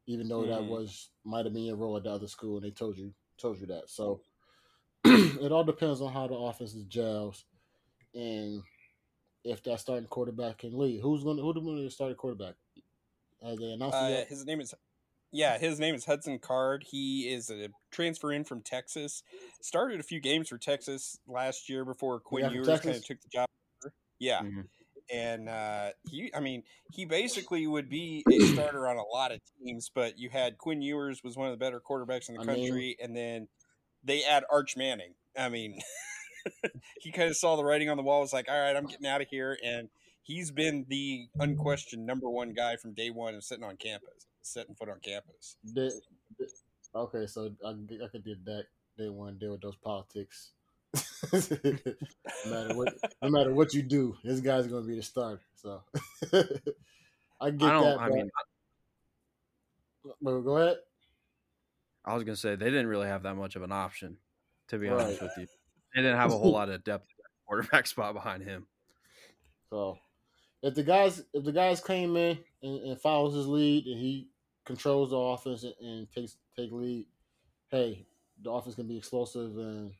even 0.07 0.27
though 0.27 0.41
mm-hmm. 0.41 0.51
that 0.51 0.63
was 0.63 1.09
might 1.23 1.45
have 1.45 1.53
been 1.53 1.63
your 1.63 1.75
role 1.75 1.97
at 1.97 2.03
the 2.03 2.11
other 2.11 2.27
school, 2.27 2.57
and 2.57 2.65
they 2.65 2.71
told 2.71 2.97
you 2.97 3.13
told 3.37 3.59
you 3.59 3.67
that. 3.67 3.89
So 3.89 4.21
it 5.05 5.51
all 5.51 5.63
depends 5.63 6.01
on 6.01 6.11
how 6.11 6.27
the 6.27 6.35
offense 6.35 6.73
is 6.73 6.85
gels, 6.85 7.45
and 8.13 8.63
if 9.43 9.63
that 9.63 9.79
starting 9.79 10.07
quarterback 10.07 10.59
can 10.59 10.77
lead. 10.77 11.01
Who's 11.01 11.23
going? 11.23 11.37
to 11.37 11.43
Who's 11.43 11.55
going 11.55 11.77
to 11.77 11.89
start 11.89 12.11
a 12.11 12.15
quarterback? 12.15 12.55
Have 13.43 13.57
they 13.57 13.71
announced 13.71 13.97
uh, 13.97 14.23
His 14.29 14.45
name 14.45 14.61
is 14.61 14.73
yeah, 15.33 15.57
his 15.57 15.79
name 15.79 15.95
is 15.95 16.05
Hudson 16.05 16.37
Card. 16.37 16.85
He 16.87 17.33
is 17.33 17.49
a 17.49 17.69
transfer 17.91 18.31
in 18.31 18.43
from 18.43 18.61
Texas. 18.61 19.23
Started 19.61 19.99
a 19.99 20.03
few 20.03 20.19
games 20.19 20.47
for 20.47 20.59
Texas 20.59 21.17
last 21.27 21.67
year 21.69 21.83
before 21.83 22.19
Quinn 22.19 22.51
Ewers 22.51 22.67
kind 22.81 22.95
of 22.95 23.03
took 23.03 23.19
the 23.19 23.29
job. 23.29 23.47
Yeah. 24.19 24.41
Mm-hmm. 24.41 24.61
And 25.13 25.47
uh, 25.47 25.89
he, 26.09 26.31
I 26.33 26.39
mean, 26.39 26.63
he 26.91 27.05
basically 27.05 27.67
would 27.67 27.89
be 27.89 28.23
a 28.31 28.39
starter 28.47 28.87
on 28.87 28.97
a 28.97 29.03
lot 29.03 29.31
of 29.31 29.39
teams, 29.63 29.91
but 29.93 30.17
you 30.17 30.29
had 30.29 30.57
Quinn 30.57 30.81
Ewers 30.81 31.23
was 31.23 31.37
one 31.37 31.47
of 31.47 31.53
the 31.53 31.63
better 31.63 31.79
quarterbacks 31.79 32.29
in 32.29 32.35
the 32.35 32.41
I 32.41 32.45
country, 32.45 32.71
mean, 32.71 32.95
and 33.01 33.15
then 33.15 33.47
they 34.03 34.23
add 34.23 34.43
Arch 34.51 34.75
Manning. 34.75 35.13
I 35.37 35.49
mean, 35.49 35.79
he 37.01 37.11
kind 37.11 37.29
of 37.29 37.37
saw 37.37 37.55
the 37.55 37.63
writing 37.63 37.89
on 37.89 37.97
the 37.97 38.03
wall. 38.03 38.21
Was 38.21 38.33
like, 38.33 38.49
all 38.49 38.59
right, 38.59 38.75
I'm 38.75 38.87
getting 38.87 39.05
out 39.05 39.21
of 39.21 39.27
here, 39.29 39.57
and 39.63 39.89
he's 40.23 40.49
been 40.51 40.85
the 40.89 41.27
unquestioned 41.37 42.05
number 42.05 42.29
one 42.29 42.53
guy 42.53 42.75
from 42.77 42.93
day 42.93 43.11
one 43.11 43.35
of 43.35 43.43
sitting 43.43 43.63
on 43.63 43.77
campus 43.77 44.27
setting 44.43 44.75
foot 44.75 44.89
on 44.89 44.99
campus. 44.99 45.57
okay, 46.95 47.25
so 47.27 47.49
I, 47.65 47.69
I 47.69 48.07
could 48.11 48.23
do 48.23 48.35
that. 48.45 48.65
They 48.97 49.09
want 49.09 49.39
to 49.39 49.45
deal 49.45 49.51
with 49.53 49.61
those 49.61 49.77
politics. 49.77 50.51
No 51.33 52.51
matter 52.51 52.75
what, 52.75 52.93
no 53.21 53.29
matter 53.29 53.53
what 53.53 53.73
you 53.73 53.81
do, 53.81 54.15
this 54.23 54.39
guy's 54.39 54.67
going 54.67 54.83
to 54.83 54.87
be 54.87 54.95
the 54.95 55.03
starter. 55.03 55.41
So 55.55 55.81
I 57.41 57.49
get 57.51 57.69
I 57.69 57.81
that. 57.83 57.99
I 57.99 58.09
mean, 58.09 58.29
but 60.21 60.39
go 60.41 60.57
ahead. 60.57 60.77
I 62.05 62.13
was 62.13 62.23
going 62.23 62.35
to 62.35 62.39
say 62.39 62.55
they 62.55 62.65
didn't 62.65 62.87
really 62.87 63.07
have 63.07 63.23
that 63.23 63.35
much 63.35 63.55
of 63.55 63.63
an 63.63 63.71
option. 63.71 64.17
To 64.69 64.77
be 64.77 64.87
right. 64.87 65.03
honest 65.03 65.21
with 65.21 65.31
you, 65.37 65.47
they 65.93 66.01
didn't 66.01 66.17
have 66.17 66.31
a 66.31 66.37
whole 66.37 66.51
lot 66.51 66.69
of 66.69 66.83
depth 66.83 67.07
quarterback 67.45 67.85
spot 67.85 68.13
behind 68.13 68.43
him. 68.43 68.65
They 68.71 68.71
didn't 68.71 68.71
have 68.71 68.71
a 68.71 68.87
whole 68.87 69.01
lot 69.01 69.09
of 69.09 69.63
depth 69.63 69.85
quarterback 69.85 69.93
spot 69.93 69.93
behind 69.93 69.93
him. 69.93 69.97
So, 69.97 69.97
if 70.61 70.75
the 70.75 70.83
guys 70.83 71.23
if 71.33 71.43
the 71.43 71.51
guys 71.51 71.81
came 71.81 72.15
in 72.15 72.37
and, 72.61 72.79
and 72.79 73.01
follows 73.01 73.35
his 73.35 73.47
lead 73.47 73.85
and 73.85 73.99
he 73.99 74.29
controls 74.65 75.09
the 75.09 75.17
offense 75.17 75.63
and, 75.63 75.73
and 75.81 76.11
takes 76.11 76.37
take 76.55 76.71
lead, 76.71 77.05
hey, 77.69 78.05
the 78.41 78.51
offense 78.51 78.75
can 78.75 78.87
be 78.87 78.97
explosive 78.97 79.57
and 79.57 79.91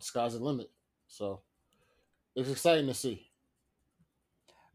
the 0.00 0.04
sky's 0.04 0.34
the 0.34 0.44
limit. 0.44 0.70
So, 1.08 1.40
it's 2.34 2.50
exciting 2.50 2.86
to 2.86 2.94
see. 2.94 3.28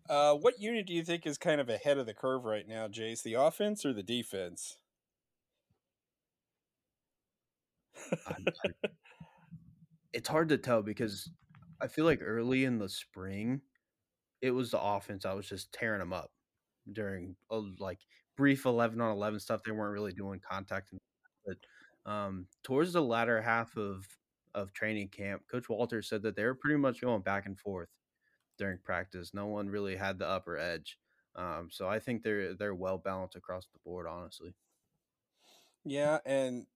Uh, 0.09 0.33
what 0.35 0.59
unit 0.59 0.85
do 0.85 0.93
you 0.93 1.03
think 1.03 1.25
is 1.25 1.37
kind 1.37 1.61
of 1.61 1.69
ahead 1.69 1.97
of 1.97 2.05
the 2.05 2.13
curve 2.13 2.43
right 2.45 2.67
now, 2.67 2.87
Jace? 2.87 3.23
The 3.23 3.35
offense 3.35 3.85
or 3.85 3.93
the 3.93 4.03
defense? 4.03 4.77
it's 10.13 10.27
hard 10.27 10.49
to 10.49 10.57
tell 10.57 10.81
because 10.81 11.29
I 11.81 11.87
feel 11.87 12.05
like 12.05 12.19
early 12.21 12.65
in 12.65 12.79
the 12.79 12.89
spring, 12.89 13.61
it 14.41 14.51
was 14.51 14.71
the 14.71 14.81
offense. 14.81 15.25
I 15.25 15.33
was 15.33 15.47
just 15.47 15.71
tearing 15.71 15.99
them 15.99 16.13
up 16.13 16.31
during 16.91 17.35
a, 17.49 17.61
like 17.79 17.99
brief 18.35 18.65
eleven 18.65 18.99
on 19.01 19.11
eleven 19.11 19.39
stuff. 19.39 19.63
They 19.63 19.71
weren't 19.71 19.93
really 19.93 20.13
doing 20.13 20.41
contact, 20.47 20.91
but 21.45 21.57
um, 22.11 22.47
towards 22.63 22.93
the 22.93 23.01
latter 23.01 23.41
half 23.41 23.77
of 23.77 24.05
of 24.55 24.73
training 24.73 25.09
camp, 25.09 25.43
Coach 25.49 25.69
Walter 25.69 26.01
said 26.01 26.21
that 26.23 26.35
they 26.35 26.43
were 26.45 26.55
pretty 26.55 26.77
much 26.77 27.01
going 27.01 27.21
back 27.21 27.45
and 27.45 27.59
forth 27.59 27.89
during 28.57 28.77
practice. 28.83 29.33
No 29.33 29.47
one 29.47 29.69
really 29.69 29.95
had 29.95 30.19
the 30.19 30.27
upper 30.27 30.57
edge. 30.57 30.97
Um, 31.35 31.69
so 31.71 31.87
I 31.87 31.99
think 31.99 32.23
they're 32.23 32.53
they're 32.53 32.75
well 32.75 32.97
balanced 32.97 33.35
across 33.35 33.65
the 33.73 33.79
board, 33.83 34.05
honestly. 34.07 34.53
Yeah, 35.83 36.19
and 36.25 36.67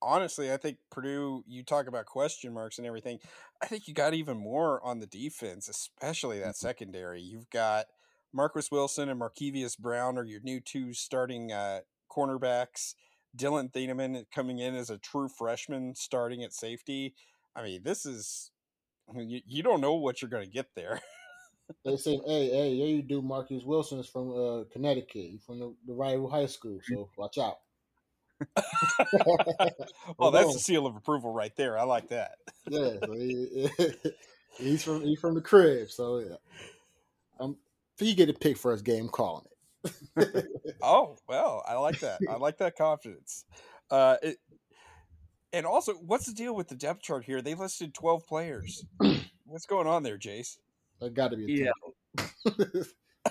honestly, 0.00 0.52
I 0.52 0.56
think 0.56 0.78
Purdue. 0.90 1.44
You 1.46 1.62
talk 1.62 1.86
about 1.86 2.06
question 2.06 2.52
marks 2.52 2.78
and 2.78 2.86
everything. 2.86 3.18
I 3.62 3.66
think 3.66 3.86
you 3.86 3.94
got 3.94 4.14
even 4.14 4.38
more 4.38 4.82
on 4.84 5.00
the 5.00 5.06
defense, 5.06 5.68
especially 5.68 6.38
that 6.38 6.54
mm-hmm. 6.54 6.66
secondary. 6.66 7.20
You've 7.20 7.50
got 7.50 7.86
Marcus 8.32 8.70
Wilson 8.70 9.08
and 9.08 9.20
Markevious 9.20 9.78
Brown 9.78 10.18
are 10.18 10.24
your 10.24 10.40
new 10.40 10.60
two 10.60 10.92
starting 10.92 11.52
uh, 11.52 11.80
cornerbacks. 12.10 12.94
Dillon 13.38 13.70
Thieneman 13.70 14.26
coming 14.30 14.58
in 14.58 14.74
as 14.74 14.90
a 14.90 14.98
true 14.98 15.28
freshman, 15.28 15.94
starting 15.94 16.42
at 16.44 16.52
safety. 16.52 17.14
I 17.56 17.62
mean, 17.62 17.82
this 17.82 18.04
is 18.04 18.50
you, 19.16 19.40
you 19.46 19.62
don't 19.62 19.80
know 19.80 19.94
what 19.94 20.20
you're 20.20 20.30
going 20.30 20.44
to 20.44 20.52
get 20.52 20.74
there. 20.74 21.00
they 21.84 21.96
say, 21.96 22.20
"Hey, 22.26 22.50
hey, 22.50 22.70
yeah, 22.70 22.86
you 22.86 23.02
do." 23.02 23.22
Marcus 23.22 23.64
Wilson 23.64 23.98
is 23.98 24.06
from 24.06 24.30
uh, 24.30 24.64
Connecticut, 24.72 25.42
from 25.46 25.58
the, 25.58 25.74
the 25.86 25.94
rival 25.94 26.28
high 26.28 26.46
school, 26.46 26.80
so 26.82 27.08
watch 27.16 27.38
out. 27.38 27.58
well, 30.18 30.30
that's 30.30 30.54
a 30.54 30.60
seal 30.60 30.86
of 30.86 30.96
approval 30.96 31.32
right 31.32 31.54
there. 31.56 31.78
I 31.78 31.82
like 31.84 32.08
that. 32.08 32.32
yeah, 32.68 32.92
so 33.04 33.12
he, 33.12 33.68
he's 34.58 34.84
from 34.84 35.02
he's 35.02 35.18
from 35.18 35.34
the 35.34 35.40
crib, 35.40 35.90
so 35.90 36.18
yeah. 36.18 36.36
Um, 37.40 37.56
he 37.98 38.14
get 38.14 38.28
a 38.28 38.34
pick 38.34 38.56
for 38.56 38.72
his 38.72 38.82
game, 38.82 39.08
calling 39.08 39.44
it. 39.46 39.57
oh 40.82 41.16
well, 41.28 41.62
I 41.66 41.74
like 41.74 42.00
that. 42.00 42.20
I 42.28 42.36
like 42.36 42.58
that 42.58 42.76
confidence. 42.76 43.44
Uh, 43.90 44.16
it, 44.22 44.36
and 45.52 45.64
also, 45.66 45.94
what's 45.94 46.26
the 46.26 46.34
deal 46.34 46.54
with 46.54 46.68
the 46.68 46.74
depth 46.74 47.02
chart 47.02 47.24
here? 47.24 47.40
They 47.40 47.54
listed 47.54 47.94
twelve 47.94 48.26
players. 48.26 48.84
What's 49.46 49.64
going 49.64 49.86
on 49.86 50.02
there, 50.02 50.18
Jace? 50.18 50.58
That 51.00 51.14
got 51.14 51.30
to 51.30 51.36
be 51.38 51.64
yeah. 51.64 52.24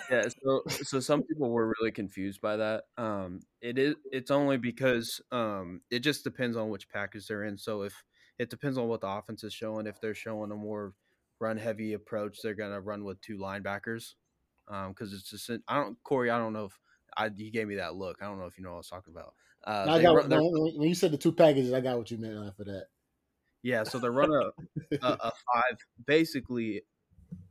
yeah, 0.10 0.24
so 0.44 0.64
so 0.68 1.00
some 1.00 1.22
people 1.22 1.52
were 1.52 1.72
really 1.80 1.92
confused 1.92 2.42
by 2.42 2.58
that. 2.58 2.86
Um, 2.98 3.42
it 3.62 3.78
is 3.78 3.96
it's 4.12 4.32
only 4.32 4.58
because 4.58 5.22
um, 5.32 5.82
it 5.92 6.00
just 6.00 6.24
depends 6.24 6.58
on 6.58 6.70
which 6.70 6.90
package 6.90 7.28
they're 7.28 7.44
in. 7.44 7.56
So 7.56 7.84
if 7.84 7.94
it 8.40 8.50
depends 8.50 8.78
on 8.78 8.88
what 8.88 9.02
the 9.02 9.08
offense 9.08 9.44
is 9.44 9.54
showing. 9.54 9.88
If 9.88 10.00
they're 10.00 10.14
showing 10.14 10.52
a 10.52 10.56
more 10.56 10.94
run 11.40 11.58
heavy 11.58 11.94
approach, 11.94 12.40
they're 12.42 12.54
gonna 12.54 12.82
run 12.82 13.04
with 13.04 13.22
two 13.22 13.38
linebackers. 13.38 14.14
Um, 14.70 14.90
because 14.90 15.14
it's 15.14 15.30
just 15.30 15.50
I 15.68 15.76
don't 15.76 15.98
Kory. 16.04 16.30
I 16.30 16.38
don't 16.38 16.54
know 16.54 16.66
if 16.66 16.80
I 17.16 17.30
he 17.36 17.50
gave 17.50 17.68
me 17.68 17.76
that 17.76 17.96
look. 17.96 18.18
I 18.22 18.26
don't 18.26 18.38
know 18.38 18.46
if 18.46 18.58
you 18.58 18.64
know 18.64 18.72
what 18.72 18.76
I 18.76 18.80
was 18.80 18.90
talking 18.90 19.14
about. 19.14 19.34
Uh, 19.66 19.86
I 19.90 20.02
got 20.02 20.16
run, 20.16 20.30
when 20.30 20.88
you 20.88 20.96
said 20.96 21.12
the 21.12 21.18
two 21.18 21.32
packages. 21.32 21.74
I 21.74 21.82
got 21.82 21.98
what 21.98 22.12
you 22.12 22.18
meant 22.18 22.56
for 22.56 22.64
that. 22.66 22.86
Yeah, 23.64 23.84
so 23.84 24.00
they 24.00 24.10
run 24.10 24.32
a, 24.32 24.96
a, 25.02 25.08
a 25.08 25.32
five, 25.54 25.78
basically 26.06 26.84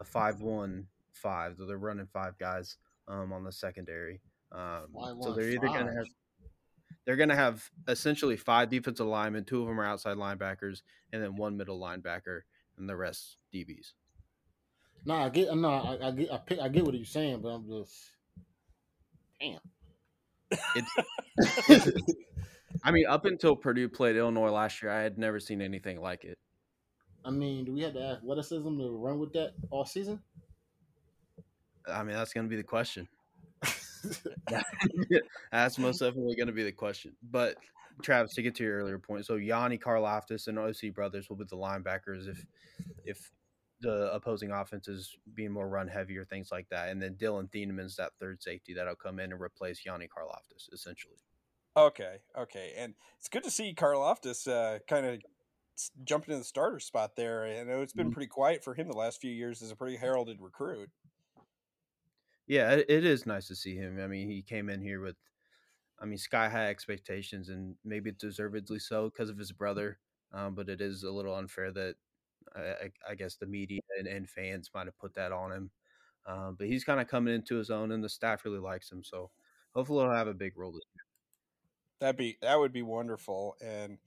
a 0.00 0.04
five 0.04 0.40
one 0.40 0.86
five. 1.12 1.56
So 1.58 1.66
they're 1.66 1.78
running 1.78 2.06
five 2.06 2.38
guys 2.38 2.76
um, 3.08 3.32
on 3.32 3.44
the 3.44 3.52
secondary. 3.52 4.20
Um, 4.52 4.86
so 5.22 5.34
they're 5.34 5.50
either 5.50 5.66
going 5.66 5.86
to 5.86 5.92
have 5.92 6.06
they're 7.04 7.16
going 7.16 7.28
to 7.28 7.36
have 7.36 7.68
essentially 7.88 8.36
five 8.36 8.68
defensive 8.68 9.06
linemen. 9.06 9.44
Two 9.44 9.62
of 9.62 9.68
them 9.68 9.80
are 9.80 9.86
outside 9.86 10.16
linebackers, 10.16 10.82
and 11.12 11.22
then 11.22 11.36
one 11.36 11.56
middle 11.56 11.80
linebacker, 11.80 12.40
and 12.78 12.88
the 12.88 12.96
rest 12.96 13.36
DBs. 13.54 13.92
No, 15.04 15.14
I 15.14 15.28
get 15.28 15.54
no, 15.56 15.68
I, 15.68 16.08
I 16.08 16.10
get 16.10 16.32
I, 16.32 16.38
pick, 16.38 16.60
I 16.60 16.68
get 16.68 16.84
what 16.84 16.94
you're 16.94 17.04
saying, 17.04 17.40
but 17.40 17.48
I'm 17.48 17.66
just 17.68 17.94
damn. 19.40 19.58
It's, 21.68 21.90
I 22.84 22.90
mean, 22.90 23.06
up 23.06 23.24
until 23.24 23.56
Purdue 23.56 23.88
played 23.88 24.16
Illinois 24.16 24.50
last 24.50 24.82
year, 24.82 24.92
I 24.92 25.02
had 25.02 25.18
never 25.18 25.40
seen 25.40 25.60
anything 25.60 26.00
like 26.00 26.24
it. 26.24 26.38
I 27.24 27.30
mean, 27.30 27.64
do 27.64 27.72
we 27.72 27.82
have 27.82 27.94
the 27.94 28.18
athleticism 28.18 28.78
to 28.78 28.96
run 28.96 29.18
with 29.18 29.32
that 29.32 29.52
all 29.70 29.84
season? 29.84 30.20
I 31.88 32.02
mean, 32.02 32.16
that's 32.16 32.32
going 32.32 32.46
to 32.46 32.50
be 32.50 32.56
the 32.56 32.62
question. 32.62 33.08
that's 35.52 35.78
most 35.78 35.98
definitely 35.98 36.36
going 36.36 36.46
to 36.46 36.52
be 36.52 36.62
the 36.62 36.72
question. 36.72 37.12
But 37.30 37.56
Travis, 38.02 38.34
to 38.34 38.42
get 38.42 38.54
to 38.56 38.64
your 38.64 38.78
earlier 38.78 38.98
point, 38.98 39.26
so 39.26 39.34
Yanni 39.34 39.78
Karlaftis 39.78 40.46
and 40.46 40.58
OC 40.58 40.94
Brothers 40.94 41.28
will 41.28 41.36
be 41.36 41.44
the 41.48 41.56
linebackers 41.56 42.28
if 42.28 42.46
if 43.04 43.30
the 43.86 44.12
opposing 44.12 44.50
offenses 44.50 45.16
being 45.34 45.52
more 45.52 45.68
run 45.68 45.88
heavy 45.88 46.18
or 46.18 46.24
things 46.24 46.50
like 46.50 46.68
that, 46.70 46.88
and 46.88 47.00
then 47.00 47.14
Dillon 47.14 47.48
Thieneman's 47.48 47.96
that 47.96 48.12
third 48.20 48.42
safety 48.42 48.74
that'll 48.74 48.96
come 48.96 49.20
in 49.20 49.32
and 49.32 49.40
replace 49.40 49.84
Yanni 49.86 50.08
Karlaftis, 50.08 50.72
essentially. 50.72 51.16
Okay, 51.76 52.16
okay, 52.36 52.72
and 52.76 52.94
it's 53.18 53.28
good 53.28 53.44
to 53.44 53.50
see 53.50 53.74
Karlaftis 53.74 54.48
uh, 54.48 54.80
kind 54.88 55.06
of 55.06 55.20
jumping 56.04 56.32
in 56.32 56.40
the 56.40 56.44
starter 56.44 56.80
spot 56.80 57.16
there. 57.16 57.44
I 57.44 57.62
know 57.62 57.82
it's 57.82 57.92
been 57.92 58.06
mm-hmm. 58.06 58.14
pretty 58.14 58.28
quiet 58.28 58.64
for 58.64 58.74
him 58.74 58.88
the 58.88 58.96
last 58.96 59.20
few 59.20 59.30
years 59.30 59.62
as 59.62 59.70
a 59.70 59.76
pretty 59.76 59.96
heralded 59.96 60.40
recruit. 60.40 60.90
Yeah, 62.46 62.72
it, 62.72 62.86
it 62.88 63.04
is 63.04 63.26
nice 63.26 63.48
to 63.48 63.56
see 63.56 63.76
him. 63.76 64.00
I 64.00 64.06
mean, 64.06 64.28
he 64.28 64.42
came 64.42 64.68
in 64.68 64.80
here 64.80 65.00
with, 65.00 65.16
I 66.00 66.06
mean, 66.06 66.18
sky 66.18 66.48
high 66.48 66.68
expectations, 66.68 67.50
and 67.50 67.76
maybe 67.84 68.10
deservedly 68.10 68.78
so 68.78 69.10
because 69.10 69.30
of 69.30 69.38
his 69.38 69.52
brother. 69.52 69.98
Um, 70.32 70.54
but 70.54 70.68
it 70.68 70.80
is 70.80 71.02
a 71.02 71.10
little 71.10 71.34
unfair 71.34 71.70
that 71.72 71.94
I, 72.56 72.90
I 73.10 73.14
guess 73.14 73.36
the 73.36 73.46
media 73.46 73.80
and, 73.98 74.06
and, 74.06 74.28
fans 74.28 74.70
might 74.74 74.86
have 74.86 74.98
put 74.98 75.14
that 75.14 75.32
on 75.32 75.52
him. 75.52 75.70
Um, 76.26 76.56
but 76.58 76.66
he's 76.66 76.84
kind 76.84 77.00
of 77.00 77.08
coming 77.08 77.34
into 77.34 77.56
his 77.56 77.70
own, 77.70 77.92
and 77.92 78.02
the 78.02 78.08
staff 78.08 78.44
really 78.44 78.58
likes 78.58 78.90
him. 78.90 79.04
So 79.04 79.30
hopefully, 79.74 80.04
he'll 80.04 80.14
have 80.14 80.26
a 80.26 80.34
big 80.34 80.56
role 80.56 80.72
this 80.72 80.82
year. 80.94 81.04
That'd 82.00 82.16
be 82.16 82.36
that 82.42 82.58
would 82.58 82.72
be 82.72 82.82
wonderful, 82.82 83.56
and 83.62 83.98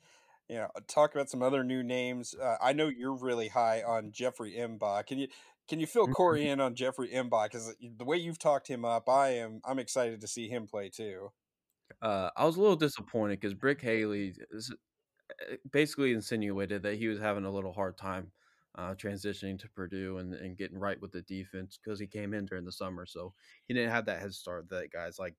you 0.50 0.56
know, 0.56 0.68
talk 0.88 1.14
about 1.16 1.30
some 1.30 1.42
other 1.42 1.64
new 1.64 1.84
names. 1.84 2.36
Uh, 2.36 2.58
I 2.62 2.74
know 2.74 2.88
you're 2.88 3.16
really 3.16 3.48
high 3.48 3.84
on 3.84 4.12
Jeffrey 4.12 4.56
M'ba. 4.58 5.06
Can 5.06 5.18
you 5.20 5.28
can 5.70 5.80
you 5.80 5.88
fill 5.88 6.06
mm-hmm. 6.06 6.14
Kory 6.14 6.48
in 6.48 6.60
on 6.60 6.76
Jeffrey 6.76 7.10
M'ba? 7.10 7.46
Because 7.46 7.74
the 7.98 8.06
way 8.06 8.18
you've 8.18 8.40
talked 8.40 8.68
him 8.68 8.84
up, 8.84 9.08
I 9.08 9.36
am 9.36 9.62
I'm 9.64 9.80
excited 9.80 10.20
to 10.22 10.28
see 10.28 10.50
him 10.50 10.68
play 10.68 10.90
too. 10.90 11.32
Uh, 12.02 12.30
I 12.36 12.46
was 12.46 12.58
a 12.58 12.62
little 12.62 12.76
disappointed 12.76 13.40
because 13.40 13.54
Brick 13.54 13.82
Haley 13.82 14.34
uh, 14.54 15.56
basically 15.72 16.14
insinuated 16.14 16.84
that 16.84 16.98
he 16.98 17.08
was 17.08 17.20
having 17.20 17.46
a 17.46 17.52
little 17.52 17.74
hard 17.74 17.98
time 17.98 18.32
uh, 18.80 18.96
transitioning 18.96 19.60
to 19.60 19.68
Purdue 19.70 20.20
and, 20.20 20.34
and 20.34 20.58
getting 20.58 20.78
right 20.78 21.00
with 21.02 21.12
the 21.12 21.22
defense 21.24 21.78
because 21.84 22.00
he 22.00 22.08
came 22.08 22.34
in 22.34 22.46
during 22.46 22.64
the 22.64 22.72
summer, 22.72 23.06
so 23.06 23.34
he 23.68 23.74
didn't 23.74 23.92
have 23.92 24.06
that 24.06 24.22
head 24.22 24.34
start 24.34 24.70
that 24.70 24.92
guys 24.92 25.20
like 25.20 25.36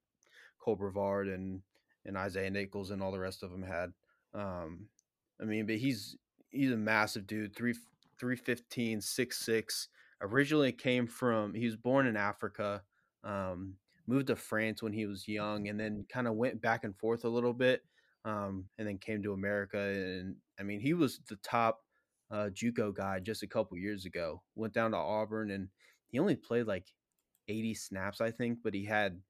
Cole 0.59 0.77
Brevard 0.77 1.29
and 1.29 1.63
and 2.05 2.17
Isaiah 2.17 2.51
Nichols 2.51 2.91
and 2.91 3.03
all 3.03 3.13
the 3.13 3.19
rest 3.19 3.43
of 3.43 3.51
them 3.51 3.63
had. 3.63 3.93
Um, 4.35 4.87
I 5.41 5.45
mean, 5.45 5.67
but 5.67 5.77
he's 5.77 6.17
he's 6.51 6.73
a 6.73 6.77
massive 6.77 7.27
dude, 7.27 7.57
three 7.57 7.75
three 8.19 8.37
fifteen, 8.37 9.01
six 9.01 9.39
six 9.39 9.89
originally 10.21 10.73
came 10.73 11.07
from 11.07 11.55
he 11.55 11.65
was 11.65 11.77
born 11.77 12.07
in 12.07 12.17
Africa, 12.17 12.83
um, 13.25 13.75
moved 14.07 14.27
to 14.27 14.37
France 14.37 14.83
when 14.83 14.93
he 14.93 15.07
was 15.07 15.27
young, 15.27 15.69
and 15.69 15.81
then 15.81 16.05
kind 16.13 16.29
of 16.29 16.35
went 16.35 16.61
back 16.61 16.85
and 16.85 16.97
forth 16.99 17.25
a 17.25 17.29
little 17.29 17.55
bit, 17.55 17.83
um, 18.27 18.67
and 18.79 18.87
then 18.87 18.99
came 18.99 19.23
to 19.23 19.33
America. 19.33 19.79
And 19.79 20.37
I 20.59 20.63
mean, 20.63 20.81
he 20.81 20.95
was 20.95 21.21
the 21.29 21.37
top 21.37 21.81
uh, 22.31 22.49
JUCO 22.53 22.95
guy 22.95 23.21
just 23.21 23.43
a 23.43 23.47
couple 23.49 23.77
years 23.79 24.07
ago. 24.07 24.43
Went 24.55 24.73
down 24.75 24.93
to 24.93 24.97
Auburn, 24.97 25.51
and 25.51 25.69
he 26.09 26.19
only 26.19 26.37
played 26.37 26.67
like 26.67 26.87
80 27.49 27.75
snaps, 27.75 28.21
I 28.21 28.31
think, 28.31 28.59
but 28.63 28.75
he 28.75 28.85
had 28.85 29.21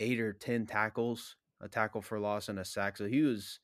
eight 0.00 0.20
or 0.20 0.32
10 0.32 0.66
tackles, 0.66 1.36
a 1.60 1.68
tackle 1.68 2.02
for 2.02 2.18
loss, 2.20 2.48
and 2.48 2.58
a 2.58 2.64
sack. 2.64 2.96
So 2.96 3.06
he 3.06 3.22
was. 3.22 3.60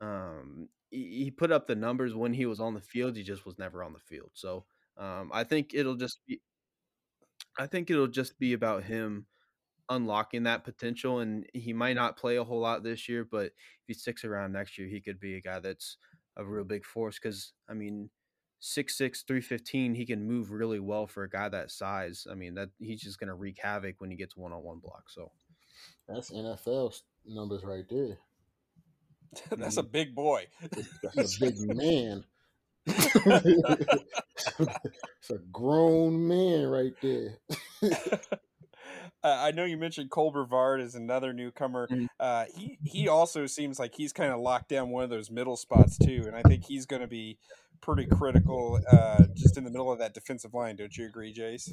Um, 0.00 0.68
he, 0.90 1.24
he 1.24 1.30
put 1.30 1.52
up 1.52 1.66
the 1.66 1.76
numbers 1.76 2.14
when 2.14 2.32
he 2.34 2.46
was 2.46 2.60
on 2.60 2.74
the 2.74 2.80
field. 2.80 3.16
He 3.16 3.22
just 3.22 3.46
was 3.46 3.58
never 3.58 3.82
on 3.84 3.92
the 3.92 3.98
field. 3.98 4.30
So 4.34 4.64
um, 4.96 5.30
I 5.32 5.44
think 5.44 5.72
it'll 5.74 5.96
just 5.96 6.20
be, 6.26 6.40
I 7.58 7.66
think 7.66 7.90
it'll 7.90 8.06
just 8.06 8.38
be 8.38 8.52
about 8.52 8.84
him 8.84 9.26
unlocking 9.90 10.44
that 10.44 10.64
potential, 10.64 11.20
and 11.20 11.46
he 11.54 11.72
might 11.72 11.96
not 11.96 12.16
play 12.16 12.36
a 12.36 12.44
whole 12.44 12.60
lot 12.60 12.82
this 12.82 13.08
year, 13.08 13.24
but 13.24 13.46
if 13.46 13.52
he 13.86 13.94
sticks 13.94 14.24
around 14.24 14.52
next 14.52 14.78
year, 14.78 14.88
he 14.88 15.00
could 15.00 15.20
be 15.20 15.36
a 15.36 15.40
guy 15.40 15.60
that's 15.60 15.96
a 16.38 16.44
real 16.44 16.64
big 16.64 16.84
force 16.84 17.18
because 17.20 17.52
I 17.68 17.74
mean, 17.74 18.10
6'6", 18.62 19.24
315, 19.26 19.94
he 19.94 20.06
can 20.06 20.26
move 20.26 20.50
really 20.50 20.80
well 20.80 21.06
for 21.06 21.22
a 21.24 21.30
guy 21.30 21.48
that 21.48 21.70
size. 21.70 22.26
I 22.30 22.34
mean, 22.34 22.54
that 22.54 22.70
he's 22.78 23.02
just 23.02 23.20
gonna 23.20 23.34
wreak 23.34 23.58
havoc 23.60 24.00
when 24.00 24.10
he 24.10 24.16
gets 24.16 24.36
one 24.36 24.52
on 24.52 24.62
one 24.62 24.78
block. 24.78 25.04
So 25.08 25.30
That's 26.08 26.30
NFL 26.30 27.00
numbers 27.26 27.64
right 27.64 27.84
there. 27.88 28.18
That's 29.56 29.76
a 29.76 29.82
mm-hmm. 29.82 29.90
big 29.90 30.14
boy. 30.14 30.46
That's 31.14 31.36
a 31.36 31.40
big 31.40 31.54
man. 31.76 32.24
it's 32.86 34.10
a 35.30 35.38
grown 35.52 36.26
man 36.26 36.66
right 36.68 36.94
there. 37.02 37.38
Uh, 39.24 39.36
I 39.40 39.50
know 39.50 39.64
you 39.64 39.76
mentioned 39.76 40.10
Cole 40.10 40.30
Brevard 40.30 40.80
is 40.80 40.94
another 40.94 41.32
newcomer. 41.32 41.88
Mhm. 41.88 42.06
Uh, 42.20 42.46
he 42.54 42.78
he 42.84 43.08
also 43.08 43.46
seems 43.46 43.78
like 43.78 43.94
he's 43.94 44.12
kind 44.12 44.32
of 44.32 44.40
locked 44.40 44.68
down 44.68 44.90
one 44.90 45.02
of 45.04 45.10
those 45.10 45.30
middle 45.30 45.56
spots 45.56 45.98
too, 45.98 46.24
and 46.26 46.36
I 46.36 46.42
think 46.42 46.64
he's 46.64 46.86
going 46.86 47.02
to 47.02 47.08
be 47.08 47.38
pretty 47.80 48.06
critical 48.06 48.80
uh, 48.90 49.24
just 49.34 49.56
in 49.56 49.64
the 49.64 49.70
middle 49.70 49.90
of 49.90 49.98
that 49.98 50.14
defensive 50.14 50.54
line. 50.54 50.76
Don't 50.76 50.96
you 50.96 51.06
agree, 51.06 51.34
Jace? 51.34 51.72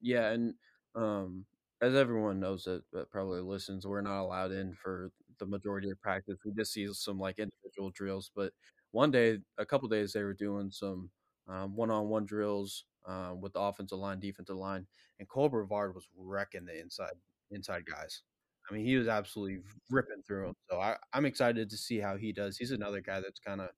Yeah, 0.00 0.30
and 0.30 0.54
um, 0.94 1.46
as 1.80 1.94
everyone 1.94 2.40
knows 2.40 2.64
that, 2.64 2.82
that 2.92 3.10
probably 3.10 3.40
listens, 3.40 3.86
we're 3.86 4.00
not 4.02 4.22
allowed 4.22 4.52
in 4.52 4.74
for 4.74 5.12
the 5.38 5.46
majority 5.46 5.90
of 5.90 6.00
practice. 6.00 6.38
We 6.44 6.52
just 6.52 6.72
see 6.72 6.88
some 6.92 7.18
like 7.18 7.38
individual 7.38 7.90
drills. 7.94 8.30
But 8.34 8.52
one 8.92 9.10
day, 9.10 9.38
a 9.58 9.64
couple 9.66 9.88
days, 9.88 10.12
they 10.12 10.22
were 10.22 10.34
doing 10.34 10.70
some 10.70 11.10
um, 11.50 11.74
one-on-one 11.76 12.26
drills 12.26 12.84
um, 13.06 13.40
with 13.40 13.52
the 13.52 13.60
offensive 13.60 13.98
line, 13.98 14.20
defensive 14.20 14.56
line, 14.56 14.86
and 15.18 15.28
Cole 15.28 15.48
Brevard 15.48 15.94
was 15.94 16.08
wrecking 16.16 16.64
the 16.64 16.78
inside 16.80 17.12
inside 17.50 17.84
guys. 17.84 18.22
I 18.70 18.74
mean, 18.74 18.84
he 18.84 18.96
was 18.96 19.08
absolutely 19.08 19.58
ripping 19.90 20.22
through 20.26 20.46
them. 20.46 20.54
So 20.70 20.78
I, 20.78 20.96
I'm 21.12 21.24
excited 21.24 21.68
to 21.70 21.76
see 21.76 21.98
how 21.98 22.16
he 22.16 22.32
does. 22.32 22.56
He's 22.56 22.70
another 22.70 23.00
guy 23.00 23.20
that's 23.20 23.40
kind 23.40 23.60
of 23.60 23.70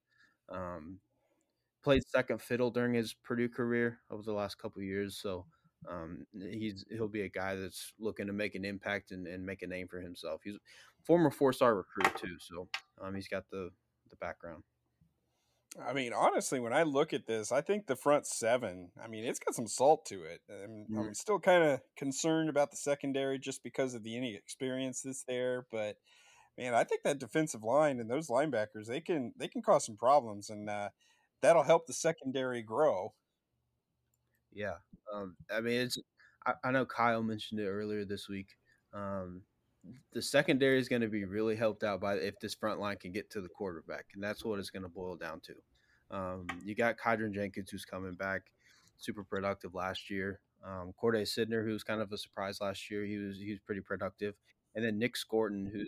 um, 0.50 0.98
played 1.82 2.02
second 2.06 2.42
fiddle 2.42 2.70
during 2.70 2.94
his 2.94 3.14
Purdue 3.14 3.48
career 3.48 4.00
over 4.10 4.22
the 4.22 4.32
last 4.32 4.58
couple 4.58 4.82
years. 4.82 5.18
So 5.20 5.46
um, 5.90 6.26
he's 6.34 6.84
he'll 6.90 7.08
be 7.08 7.22
a 7.22 7.28
guy 7.28 7.54
that's 7.56 7.92
looking 7.98 8.26
to 8.26 8.32
make 8.32 8.54
an 8.54 8.64
impact 8.64 9.12
and, 9.12 9.26
and 9.26 9.44
make 9.44 9.62
a 9.62 9.66
name 9.66 9.88
for 9.88 10.00
himself. 10.00 10.42
He's 10.44 10.56
a 10.56 11.04
former 11.04 11.30
four 11.30 11.52
star 11.52 11.74
recruit 11.74 12.14
too, 12.16 12.36
so 12.38 12.68
um, 13.00 13.14
he's 13.14 13.28
got 13.28 13.44
the 13.50 13.70
the 14.10 14.16
background. 14.16 14.62
I 15.80 15.92
mean, 15.92 16.12
honestly, 16.12 16.60
when 16.60 16.72
I 16.72 16.82
look 16.82 17.12
at 17.12 17.26
this, 17.26 17.50
I 17.52 17.60
think 17.62 17.86
the 17.86 17.96
front 17.96 18.26
seven. 18.26 18.90
I 19.02 19.08
mean, 19.08 19.24
it's 19.24 19.38
got 19.38 19.54
some 19.54 19.66
salt 19.66 20.04
to 20.06 20.22
it. 20.24 20.42
I'm, 20.50 20.86
Mhm. 20.90 20.98
I'm 20.98 21.14
still 21.14 21.40
kind 21.40 21.62
of 21.64 21.80
concerned 21.96 22.50
about 22.50 22.70
the 22.70 22.76
secondary 22.76 23.38
just 23.38 23.62
because 23.62 23.94
of 23.94 24.02
the 24.02 24.16
inexperience 24.16 25.02
that's 25.02 25.24
there, 25.24 25.66
but. 25.70 25.96
Man, 26.58 26.74
I 26.74 26.84
think 26.84 27.02
that 27.04 27.18
defensive 27.18 27.62
line 27.62 27.98
and 27.98 28.10
those 28.10 28.28
linebackers 28.28 28.86
they 28.86 29.00
can 29.00 29.32
they 29.38 29.48
can 29.48 29.62
cause 29.62 29.86
some 29.86 29.96
problems, 29.96 30.50
and 30.50 30.68
uh, 30.68 30.90
that'll 31.40 31.62
help 31.62 31.86
the 31.86 31.94
secondary 31.94 32.62
grow. 32.62 33.14
Yeah, 34.52 34.74
um, 35.12 35.36
I 35.50 35.60
mean 35.62 35.80
it's. 35.80 35.98
I, 36.46 36.54
I 36.64 36.70
know 36.72 36.84
Kyle 36.84 37.22
mentioned 37.22 37.60
it 37.60 37.68
earlier 37.68 38.04
this 38.04 38.28
week. 38.28 38.48
Um, 38.92 39.44
the 40.12 40.22
secondary 40.22 40.78
is 40.78 40.88
going 40.88 41.02
to 41.02 41.08
be 41.08 41.24
really 41.24 41.56
helped 41.56 41.82
out 41.82 42.00
by 42.00 42.14
if 42.14 42.38
this 42.40 42.54
front 42.54 42.80
line 42.80 42.96
can 42.96 43.12
get 43.12 43.30
to 43.30 43.40
the 43.40 43.48
quarterback, 43.48 44.06
and 44.14 44.22
that's 44.22 44.44
what 44.44 44.58
it's 44.58 44.70
going 44.70 44.82
to 44.82 44.88
boil 44.88 45.16
down 45.16 45.40
to. 45.40 46.16
Um, 46.16 46.46
you 46.64 46.74
got 46.74 46.98
Kydron 46.98 47.32
Jenkins 47.32 47.70
who's 47.70 47.84
coming 47.84 48.14
back, 48.14 48.42
super 48.98 49.24
productive 49.24 49.74
last 49.74 50.10
year. 50.10 50.40
Um, 50.64 50.92
Khordae 51.02 51.22
Sydnor, 51.22 51.64
who 51.64 51.72
was 51.72 51.82
kind 51.82 52.00
of 52.00 52.12
a 52.12 52.18
surprise 52.18 52.60
last 52.60 52.90
year, 52.90 53.04
he 53.04 53.16
was 53.16 53.38
he 53.38 53.50
was 53.50 53.60
pretty 53.60 53.80
productive, 53.80 54.34
and 54.74 54.84
then 54.84 54.98
Nic 54.98 55.16
Scourton, 55.16 55.70
who 55.72 55.84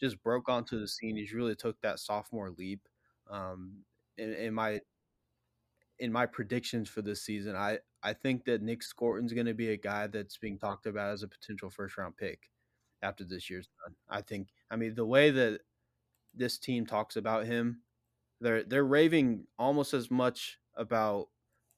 just 0.00 0.22
broke 0.22 0.48
onto 0.48 0.78
the 0.78 0.88
scene. 0.88 1.16
He's 1.16 1.34
really 1.34 1.56
took 1.56 1.80
that 1.82 1.98
sophomore 1.98 2.50
leap. 2.50 2.80
Um, 3.30 3.84
in, 4.16 4.32
in 4.32 4.54
my 4.54 4.80
in 5.98 6.12
my 6.12 6.24
predictions 6.24 6.88
for 6.88 7.02
this 7.02 7.22
season, 7.22 7.56
I 7.56 7.78
I 8.02 8.14
think 8.14 8.44
that 8.46 8.62
Nic 8.62 8.82
Scourton's 8.82 9.34
going 9.34 9.46
to 9.46 9.54
be 9.54 9.70
a 9.70 9.76
guy 9.76 10.06
that's 10.06 10.38
being 10.38 10.58
talked 10.58 10.86
about 10.86 11.12
as 11.12 11.22
a 11.22 11.28
potential 11.28 11.68
first 11.68 11.98
round 11.98 12.16
pick 12.16 12.48
after 13.02 13.24
this 13.24 13.50
year's 13.50 13.68
done. 13.84 13.94
I 14.08 14.22
think. 14.22 14.48
I 14.70 14.76
mean, 14.76 14.94
the 14.94 15.06
way 15.06 15.30
that 15.30 15.60
this 16.34 16.58
team 16.58 16.86
talks 16.86 17.16
about 17.16 17.46
him, 17.46 17.80
they're 18.40 18.62
they're 18.62 18.84
raving 18.84 19.46
almost 19.58 19.94
as 19.94 20.10
much 20.10 20.58
about 20.76 21.28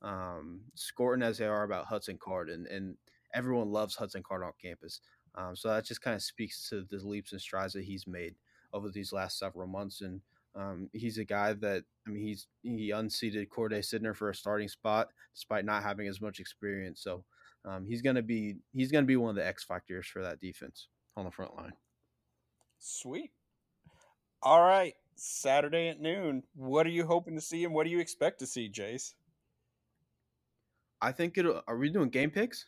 um, 0.02 0.62
Scourton 0.74 1.22
as 1.22 1.38
they 1.38 1.46
are 1.46 1.64
about 1.64 1.86
Hudson 1.86 2.18
Card, 2.18 2.50
and 2.50 2.66
and 2.66 2.96
everyone 3.34 3.70
loves 3.70 3.94
Hudson 3.94 4.22
Card 4.22 4.42
on 4.42 4.52
campus. 4.60 5.00
Um, 5.34 5.54
so 5.54 5.68
that 5.68 5.84
just 5.84 6.02
kind 6.02 6.16
of 6.16 6.22
speaks 6.22 6.68
to 6.68 6.82
the 6.82 6.96
leaps 7.06 7.32
and 7.32 7.40
strides 7.40 7.74
that 7.74 7.84
he's 7.84 8.06
made 8.06 8.34
over 8.72 8.90
these 8.90 9.12
last 9.12 9.38
several 9.38 9.66
months, 9.66 10.00
and 10.00 10.20
um, 10.54 10.88
he's 10.92 11.18
a 11.18 11.24
guy 11.24 11.52
that 11.54 11.84
I 12.06 12.10
mean 12.10 12.22
he's 12.22 12.46
he 12.62 12.90
unseated 12.90 13.48
Khordae 13.48 13.80
Sydnor 13.80 14.16
for 14.16 14.30
a 14.30 14.34
starting 14.34 14.68
spot 14.68 15.08
despite 15.34 15.64
not 15.64 15.82
having 15.82 16.08
as 16.08 16.20
much 16.20 16.40
experience. 16.40 17.00
So 17.00 17.24
um, 17.64 17.86
he's 17.86 18.02
gonna 18.02 18.22
be 18.22 18.56
he's 18.72 18.90
gonna 18.90 19.06
be 19.06 19.16
one 19.16 19.30
of 19.30 19.36
the 19.36 19.46
X 19.46 19.64
factors 19.64 20.06
for 20.06 20.22
that 20.22 20.40
defense 20.40 20.88
on 21.18 21.24
the 21.24 21.30
front 21.30 21.56
line. 21.56 21.72
Sweet. 22.78 23.32
All 24.42 24.62
right, 24.62 24.94
Saturday 25.16 25.88
at 25.88 26.00
noon. 26.00 26.44
What 26.54 26.86
are 26.86 26.90
you 26.90 27.04
hoping 27.04 27.34
to 27.34 27.40
see, 27.40 27.64
and 27.64 27.74
what 27.74 27.84
do 27.84 27.90
you 27.90 27.98
expect 27.98 28.38
to 28.38 28.46
see, 28.46 28.70
Jace? 28.70 29.14
I 31.02 31.12
think 31.12 31.36
it. 31.36 31.46
Are 31.66 31.76
we 31.76 31.90
doing 31.90 32.08
game 32.08 32.30
picks? 32.30 32.66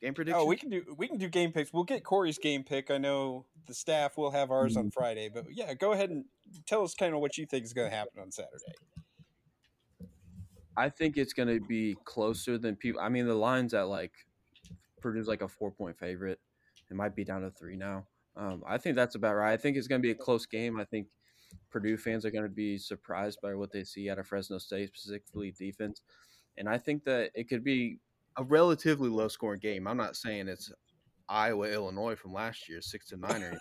Game 0.00 0.12
oh, 0.12 0.14
predictions? 0.14 0.42
Oh, 0.42 0.46
we 0.46 0.56
can 0.56 0.70
do 0.70 0.82
we 0.96 1.06
can 1.06 1.18
do 1.18 1.28
game 1.28 1.52
picks. 1.52 1.72
We'll 1.72 1.84
get 1.84 2.04
Kory's 2.04 2.38
game 2.38 2.64
pick. 2.64 2.90
I 2.90 2.98
know 2.98 3.44
the 3.66 3.74
staff 3.74 4.16
will 4.16 4.30
have 4.30 4.50
ours 4.50 4.76
on 4.76 4.84
hmm. 4.84 4.90
Friday, 4.90 5.28
but 5.32 5.44
yeah, 5.50 5.74
go 5.74 5.92
ahead 5.92 6.10
and 6.10 6.24
tell 6.66 6.82
us 6.82 6.94
kind 6.94 7.14
of 7.14 7.20
what 7.20 7.36
you 7.36 7.46
think 7.46 7.64
is 7.64 7.74
going 7.74 7.90
to 7.90 7.96
happen 7.96 8.20
on 8.20 8.30
Saturday. 8.32 8.74
I 10.76 10.88
think 10.88 11.18
it's 11.18 11.34
going 11.34 11.48
to 11.48 11.60
be 11.60 11.96
closer 12.04 12.56
than 12.56 12.76
people. 12.76 13.00
I 13.00 13.10
mean, 13.10 13.26
the 13.26 13.34
line's 13.34 13.74
at 13.74 13.88
like 13.88 14.12
Purdue's 15.02 15.28
like 15.28 15.42
a 15.42 15.48
four 15.48 15.70
point 15.70 15.98
favorite. 15.98 16.40
It 16.90 16.96
might 16.96 17.14
be 17.14 17.24
down 17.24 17.42
to 17.42 17.50
three 17.50 17.76
now. 17.76 18.06
Um, 18.36 18.62
I 18.66 18.78
think 18.78 18.96
that's 18.96 19.14
about 19.14 19.34
right. 19.36 19.52
I 19.52 19.56
think 19.56 19.76
it's 19.76 19.86
going 19.88 20.00
to 20.00 20.06
be 20.06 20.12
a 20.12 20.14
close 20.14 20.46
game. 20.46 20.78
I 20.80 20.84
think 20.84 21.08
Purdue 21.70 21.96
fans 21.96 22.24
are 22.24 22.30
going 22.30 22.44
to 22.44 22.48
be 22.50 22.78
surprised 22.78 23.40
by 23.42 23.54
what 23.54 23.72
they 23.72 23.84
see 23.84 24.08
out 24.10 24.18
of 24.18 24.26
Fresno 24.26 24.58
State, 24.58 24.88
specifically 24.88 25.52
defense. 25.52 26.00
And 26.56 26.68
I 26.68 26.78
think 26.78 27.04
that 27.04 27.30
it 27.34 27.48
could 27.48 27.64
be 27.64 27.98
a 28.36 28.44
relatively 28.44 29.08
low 29.08 29.28
scoring 29.28 29.60
game. 29.60 29.86
I'm 29.86 29.96
not 29.96 30.16
saying 30.16 30.48
it's 30.48 30.72
Iowa, 31.28 31.68
Illinois 31.68 32.16
from 32.16 32.32
last 32.32 32.68
year, 32.68 32.80
six 32.80 33.06
to 33.08 33.16
nine 33.16 33.42
or 33.42 33.58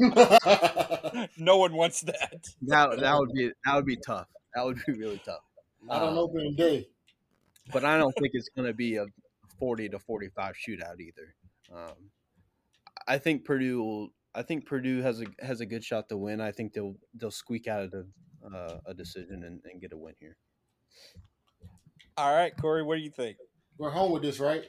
anything. 0.00 1.28
no 1.38 1.56
one 1.58 1.74
wants 1.74 2.02
that. 2.02 2.44
that 2.62 3.00
that 3.00 3.18
would 3.18 3.32
be 3.32 3.50
that 3.64 3.74
would 3.74 3.86
be 3.86 3.96
tough. 3.96 4.26
That 4.54 4.64
would 4.64 4.78
be 4.86 4.92
really 4.92 5.20
tough. 5.24 5.40
I 5.90 5.98
don't 5.98 6.10
on 6.10 6.18
Uh, 6.18 6.20
opening 6.20 6.54
day. 6.54 6.86
but 7.72 7.84
I 7.84 7.96
don't 7.98 8.12
think 8.18 8.30
it's 8.34 8.48
going 8.54 8.66
to 8.68 8.74
be 8.74 8.96
a 8.96 9.06
40 9.58 9.88
to 9.90 9.98
45 9.98 10.54
shootout 10.54 11.00
either. 11.00 11.34
Um, 11.74 11.94
I 13.06 13.18
think 13.18 13.44
Purdue 13.44 13.82
will. 13.82 14.08
I 14.34 14.42
think 14.42 14.66
Purdue 14.66 15.02
has 15.02 15.20
a 15.20 15.26
has 15.44 15.60
a 15.60 15.66
good 15.66 15.84
shot 15.84 16.08
to 16.08 16.16
win. 16.16 16.40
I 16.40 16.52
think 16.52 16.72
they'll 16.72 16.96
they'll 17.14 17.30
squeak 17.30 17.68
out 17.68 17.92
of 17.92 18.06
uh, 18.44 18.78
a 18.86 18.94
decision 18.94 19.42
and, 19.44 19.60
and 19.70 19.80
get 19.80 19.92
a 19.92 19.96
win 19.96 20.14
here. 20.18 20.36
All 22.16 22.34
right, 22.34 22.52
Kory, 22.56 22.82
what 22.82 22.96
do 22.96 23.02
you 23.02 23.10
think? 23.10 23.36
We're 23.78 23.90
home 23.90 24.12
with 24.12 24.22
this, 24.22 24.38
right? 24.38 24.64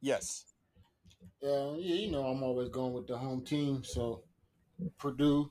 Yes. 0.00 0.46
Uh, 1.42 1.74
yeah, 1.76 1.96
you 1.96 2.10
know 2.10 2.26
I'm 2.26 2.42
always 2.42 2.68
going 2.68 2.92
with 2.92 3.06
the 3.06 3.18
home 3.18 3.44
team. 3.44 3.82
So 3.84 4.22
Purdue. 4.98 5.50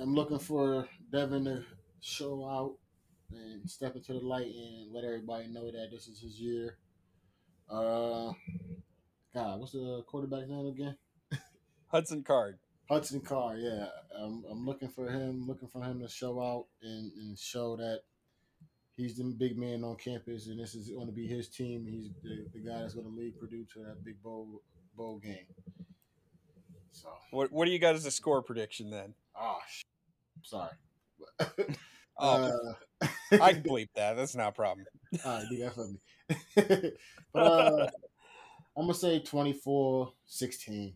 I'm 0.00 0.14
looking 0.14 0.38
for 0.38 0.86
Devin 1.10 1.44
to 1.46 1.64
show 2.00 2.48
out 2.48 2.76
and 3.32 3.68
step 3.68 3.96
into 3.96 4.12
the 4.12 4.20
light 4.20 4.46
and 4.46 4.92
let 4.92 5.04
everybody 5.04 5.48
know 5.48 5.70
that 5.70 5.88
this 5.90 6.06
is 6.06 6.20
his 6.20 6.40
year. 6.40 6.76
Uh, 7.68 8.32
God, 9.38 9.60
what's 9.60 9.72
the 9.72 10.02
quarterback 10.08 10.48
name 10.48 10.66
again? 10.66 10.96
Hudson 11.92 12.22
Card. 12.24 12.58
Hudson 12.90 13.20
Carr. 13.20 13.56
Yeah, 13.56 13.86
I'm, 14.20 14.42
I'm 14.50 14.66
looking 14.66 14.88
for 14.88 15.08
him. 15.08 15.46
Looking 15.46 15.68
for 15.68 15.82
him 15.82 16.00
to 16.00 16.08
show 16.08 16.40
out 16.42 16.66
and, 16.82 17.12
and 17.12 17.38
show 17.38 17.76
that 17.76 18.00
he's 18.96 19.16
the 19.16 19.24
big 19.38 19.56
man 19.56 19.84
on 19.84 19.94
campus, 19.96 20.48
and 20.48 20.58
this 20.58 20.74
is 20.74 20.90
going 20.90 21.06
to 21.06 21.12
be 21.12 21.26
his 21.28 21.48
team. 21.48 21.86
He's 21.88 22.10
the, 22.22 22.46
the 22.52 22.68
guy 22.68 22.80
that's 22.80 22.94
going 22.94 23.06
to 23.06 23.12
lead 23.16 23.38
Purdue 23.38 23.64
to 23.74 23.78
that 23.84 24.04
big 24.04 24.20
bowl 24.22 24.60
bowl 24.96 25.18
game. 25.20 25.46
So, 26.90 27.08
What 27.30 27.52
What 27.52 27.66
do 27.66 27.70
you 27.70 27.78
got 27.78 27.94
as 27.94 28.06
a 28.06 28.10
score 28.10 28.42
prediction 28.42 28.90
then? 28.90 29.14
ah, 29.36 29.58
sh- 29.70 29.82
sorry. 30.42 30.70
Oh, 32.20 32.50
Uh, 33.00 33.06
I 33.40 33.52
can 33.52 33.62
bleep 33.62 33.90
that. 33.94 34.16
That's 34.16 34.34
not 34.34 34.48
a 34.48 34.52
problem. 34.52 34.84
All 35.24 35.36
right, 35.38 35.46
do 35.48 35.58
that 35.58 35.72
for 35.72 35.86
me. 35.86 36.92
but 37.32 37.38
uh, 37.40 37.90
I'm 38.78 38.84
gonna 38.84 38.94
say 38.94 39.20
24-16. 39.20 40.94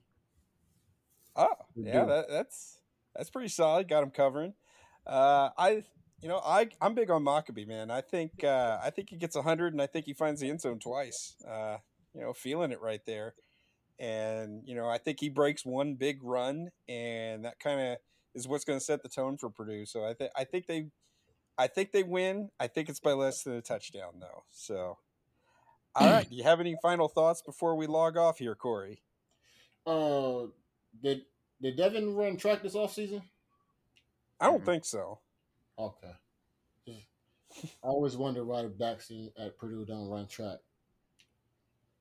Oh, 1.34 1.46
yeah, 1.74 2.04
that, 2.04 2.26
that's 2.28 2.78
that's 3.16 3.30
pretty 3.30 3.48
solid. 3.48 3.88
Got 3.88 4.04
him 4.04 4.10
covering. 4.10 4.54
Uh, 5.06 5.48
I, 5.58 5.82
you 6.20 6.28
know, 6.28 6.40
I 6.44 6.68
I'm 6.80 6.94
big 6.94 7.10
on 7.10 7.24
Mockobee, 7.24 7.66
man. 7.66 7.90
I 7.90 8.00
think 8.00 8.44
uh, 8.44 8.78
I 8.82 8.90
think 8.90 9.10
he 9.10 9.16
gets 9.16 9.36
hundred, 9.36 9.72
and 9.72 9.82
I 9.82 9.86
think 9.86 10.06
he 10.06 10.14
finds 10.14 10.40
the 10.40 10.48
end 10.48 10.60
zone 10.60 10.78
twice. 10.78 11.34
Uh, 11.48 11.78
you 12.14 12.20
know, 12.20 12.32
feeling 12.32 12.70
it 12.70 12.80
right 12.80 13.04
there, 13.04 13.34
and 13.98 14.62
you 14.64 14.76
know, 14.76 14.88
I 14.88 14.98
think 14.98 15.18
he 15.18 15.28
breaks 15.28 15.64
one 15.64 15.94
big 15.94 16.22
run, 16.22 16.70
and 16.88 17.44
that 17.44 17.58
kind 17.58 17.80
of 17.80 17.96
is 18.34 18.46
what's 18.46 18.64
going 18.64 18.78
to 18.78 18.84
set 18.84 19.02
the 19.02 19.08
tone 19.08 19.36
for 19.38 19.50
Purdue. 19.50 19.86
So 19.86 20.04
I 20.04 20.14
think 20.14 20.30
I 20.36 20.44
think 20.44 20.66
they 20.66 20.86
I 21.58 21.66
think 21.66 21.92
they 21.92 22.02
win. 22.02 22.50
I 22.60 22.68
think 22.68 22.88
it's 22.88 23.00
by 23.00 23.12
less 23.12 23.42
than 23.42 23.54
a 23.54 23.62
touchdown 23.62 24.20
though. 24.20 24.44
So 24.52 24.98
all 25.94 26.10
right, 26.10 26.28
do 26.30 26.36
you 26.36 26.42
have 26.42 26.60
any 26.60 26.76
final 26.82 27.08
thoughts 27.08 27.42
before 27.42 27.76
we 27.76 27.86
log 27.86 28.16
off 28.16 28.38
here, 28.38 28.54
Kory? 28.54 29.02
Uh, 29.86 30.46
did 31.02 31.22
did 31.60 31.76
Devin 31.76 32.14
run 32.14 32.36
track 32.36 32.62
this 32.62 32.74
off 32.74 32.92
season? 32.92 33.22
I 34.40 34.46
don't 34.46 34.64
think 34.64 34.84
so. 34.84 35.20
Okay. 35.78 36.12
I 37.84 37.86
always 37.88 38.16
wonder 38.16 38.44
why 38.44 38.62
the 38.62 38.68
backs 38.68 39.12
at 39.38 39.58
Purdue 39.58 39.84
don't 39.84 40.08
run 40.08 40.26
track. 40.26 40.58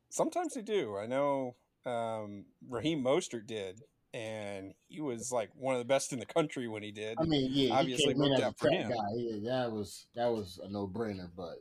Sometimes 0.10 0.54
they 0.54 0.62
do. 0.62 0.98
I 0.98 1.08
know 1.08 1.56
um, 1.86 2.46
Raheem 2.68 3.04
Mostert 3.04 3.48
did, 3.48 3.82
and 4.14 4.74
he 4.88 5.02
was 5.02 5.32
like 5.32 5.50
one 5.56 5.76
of 5.76 5.80
the 5.80 5.86
best 5.86 6.14
in 6.14 6.20
the 6.20 6.26
country 6.26 6.68
when 6.68 6.84
he 6.84 6.92
did. 6.92 7.18
I 7.20 7.24
mean, 7.24 7.50
yeah, 7.54 7.76
obviously 7.76 8.14
worked 8.14 8.42
out 8.42 8.58
for 8.58 8.70
him. 8.70 8.90
Guy. 8.90 8.96
Yeah, 9.16 9.52
that 9.52 9.72
was 9.72 10.08
that 10.16 10.30
was 10.30 10.60
a 10.64 10.70
no 10.70 10.88
brainer. 10.88 11.30
But 11.36 11.60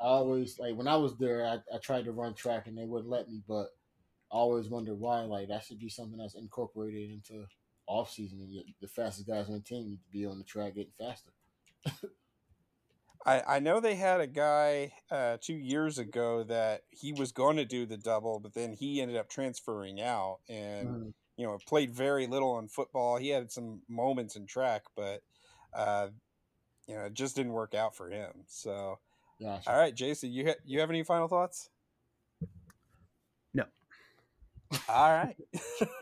I 0.00 0.06
always 0.06 0.58
like 0.58 0.76
when 0.76 0.88
I 0.88 0.96
was 0.96 1.16
there, 1.16 1.46
I, 1.46 1.74
I 1.74 1.78
tried 1.78 2.04
to 2.06 2.12
run 2.12 2.34
track 2.34 2.66
and 2.66 2.76
they 2.76 2.84
wouldn't 2.84 3.10
let 3.10 3.28
me. 3.28 3.42
But 3.46 3.68
I 4.32 4.36
always 4.36 4.68
wondered 4.68 4.98
why. 4.98 5.22
Like 5.22 5.48
that 5.48 5.64
should 5.64 5.78
be 5.78 5.88
something 5.88 6.18
that's 6.18 6.34
incorporated 6.34 7.10
into 7.10 7.46
off 7.86 8.10
season. 8.10 8.40
And 8.40 8.64
the 8.80 8.88
fastest 8.88 9.28
guys 9.28 9.48
on 9.48 9.54
the 9.54 9.60
team 9.60 9.86
need 9.86 10.00
to 10.00 10.10
be 10.12 10.26
on 10.26 10.38
the 10.38 10.44
track 10.44 10.74
getting 10.74 10.92
faster. 10.98 11.30
I, 13.26 13.42
I 13.56 13.58
know 13.58 13.80
they 13.80 13.96
had 13.96 14.20
a 14.20 14.26
guy 14.26 14.92
uh, 15.10 15.36
two 15.40 15.54
years 15.54 15.98
ago 15.98 16.42
that 16.44 16.84
he 16.90 17.12
was 17.12 17.32
going 17.32 17.56
to 17.56 17.64
do 17.64 17.84
the 17.84 17.98
double, 17.98 18.40
but 18.40 18.54
then 18.54 18.72
he 18.72 19.00
ended 19.00 19.16
up 19.16 19.28
transferring 19.28 20.00
out 20.00 20.38
and 20.48 20.88
mm-hmm. 20.88 21.08
you 21.36 21.46
know 21.46 21.58
played 21.66 21.90
very 21.90 22.26
little 22.26 22.52
on 22.52 22.68
football. 22.68 23.18
He 23.18 23.28
had 23.28 23.52
some 23.52 23.82
moments 23.88 24.36
in 24.36 24.46
track, 24.46 24.84
but 24.96 25.22
uh, 25.74 26.08
you 26.86 26.94
know 26.94 27.02
it 27.02 27.14
just 27.14 27.36
didn't 27.36 27.52
work 27.52 27.74
out 27.74 27.94
for 27.94 28.08
him. 28.08 28.30
So, 28.46 28.98
gotcha. 29.40 29.70
all 29.70 29.78
right, 29.78 29.94
Jason, 29.94 30.32
you 30.32 30.46
ha- 30.48 30.60
you 30.64 30.80
have 30.80 30.90
any 30.90 31.02
final 31.02 31.28
thoughts? 31.28 31.70
No. 33.54 33.64
All 34.88 35.12
right. 35.12 35.36
I 35.54 35.58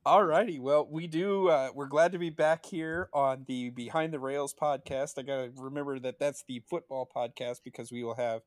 All 0.06 0.24
righty. 0.24 0.58
Well, 0.60 0.88
we 0.90 1.08
do. 1.08 1.50
Uh, 1.50 1.70
we're 1.76 1.88
glad 1.88 2.14
to 2.14 2.18
be 2.18 2.30
back 2.30 2.66
here 2.66 3.10
on 3.14 3.44
the 3.48 3.72
Behind 3.72 4.14
the 4.14 4.20
Rails 4.20 4.54
podcast. 4.54 5.18
I 5.18 5.24
got 5.24 5.36
to 5.38 5.52
remember 5.58 6.00
that 6.00 6.20
that's 6.20 6.44
the 6.48 6.62
football 6.70 7.10
podcast 7.14 7.58
because 7.64 7.92
we 7.92 8.04
will 8.04 8.16
have 8.16 8.42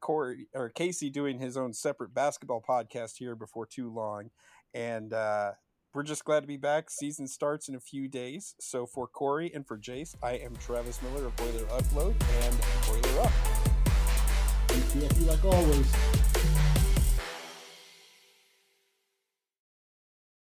Kory 0.00 0.48
or 0.54 0.70
Casey 0.70 1.10
doing 1.10 1.38
his 1.38 1.56
own 1.56 1.74
separate 1.74 2.14
basketball 2.14 2.62
podcast 2.66 3.18
here 3.18 3.34
before 3.34 3.66
too 3.66 3.90
long, 3.92 4.30
and 4.74 5.12
uh, 5.12 5.52
we're 5.94 6.02
just 6.02 6.24
glad 6.24 6.40
to 6.40 6.46
be 6.46 6.56
back. 6.56 6.90
Season 6.90 7.26
starts 7.26 7.68
in 7.68 7.74
a 7.74 7.80
few 7.80 8.08
days. 8.08 8.54
So 8.58 8.86
for 8.86 9.06
Kory 9.06 9.52
and 9.54 9.66
for 9.66 9.76
Jace, 9.76 10.14
I 10.22 10.32
am 10.32 10.56
Travis 10.56 11.00
Miller 11.02 11.26
of 11.26 11.36
Boiler 11.36 11.64
Upload 11.66 12.14
and 12.44 12.58
Boiler 12.86 13.20
Up. 13.20 13.32
like 15.26 15.44
always. 15.44 16.31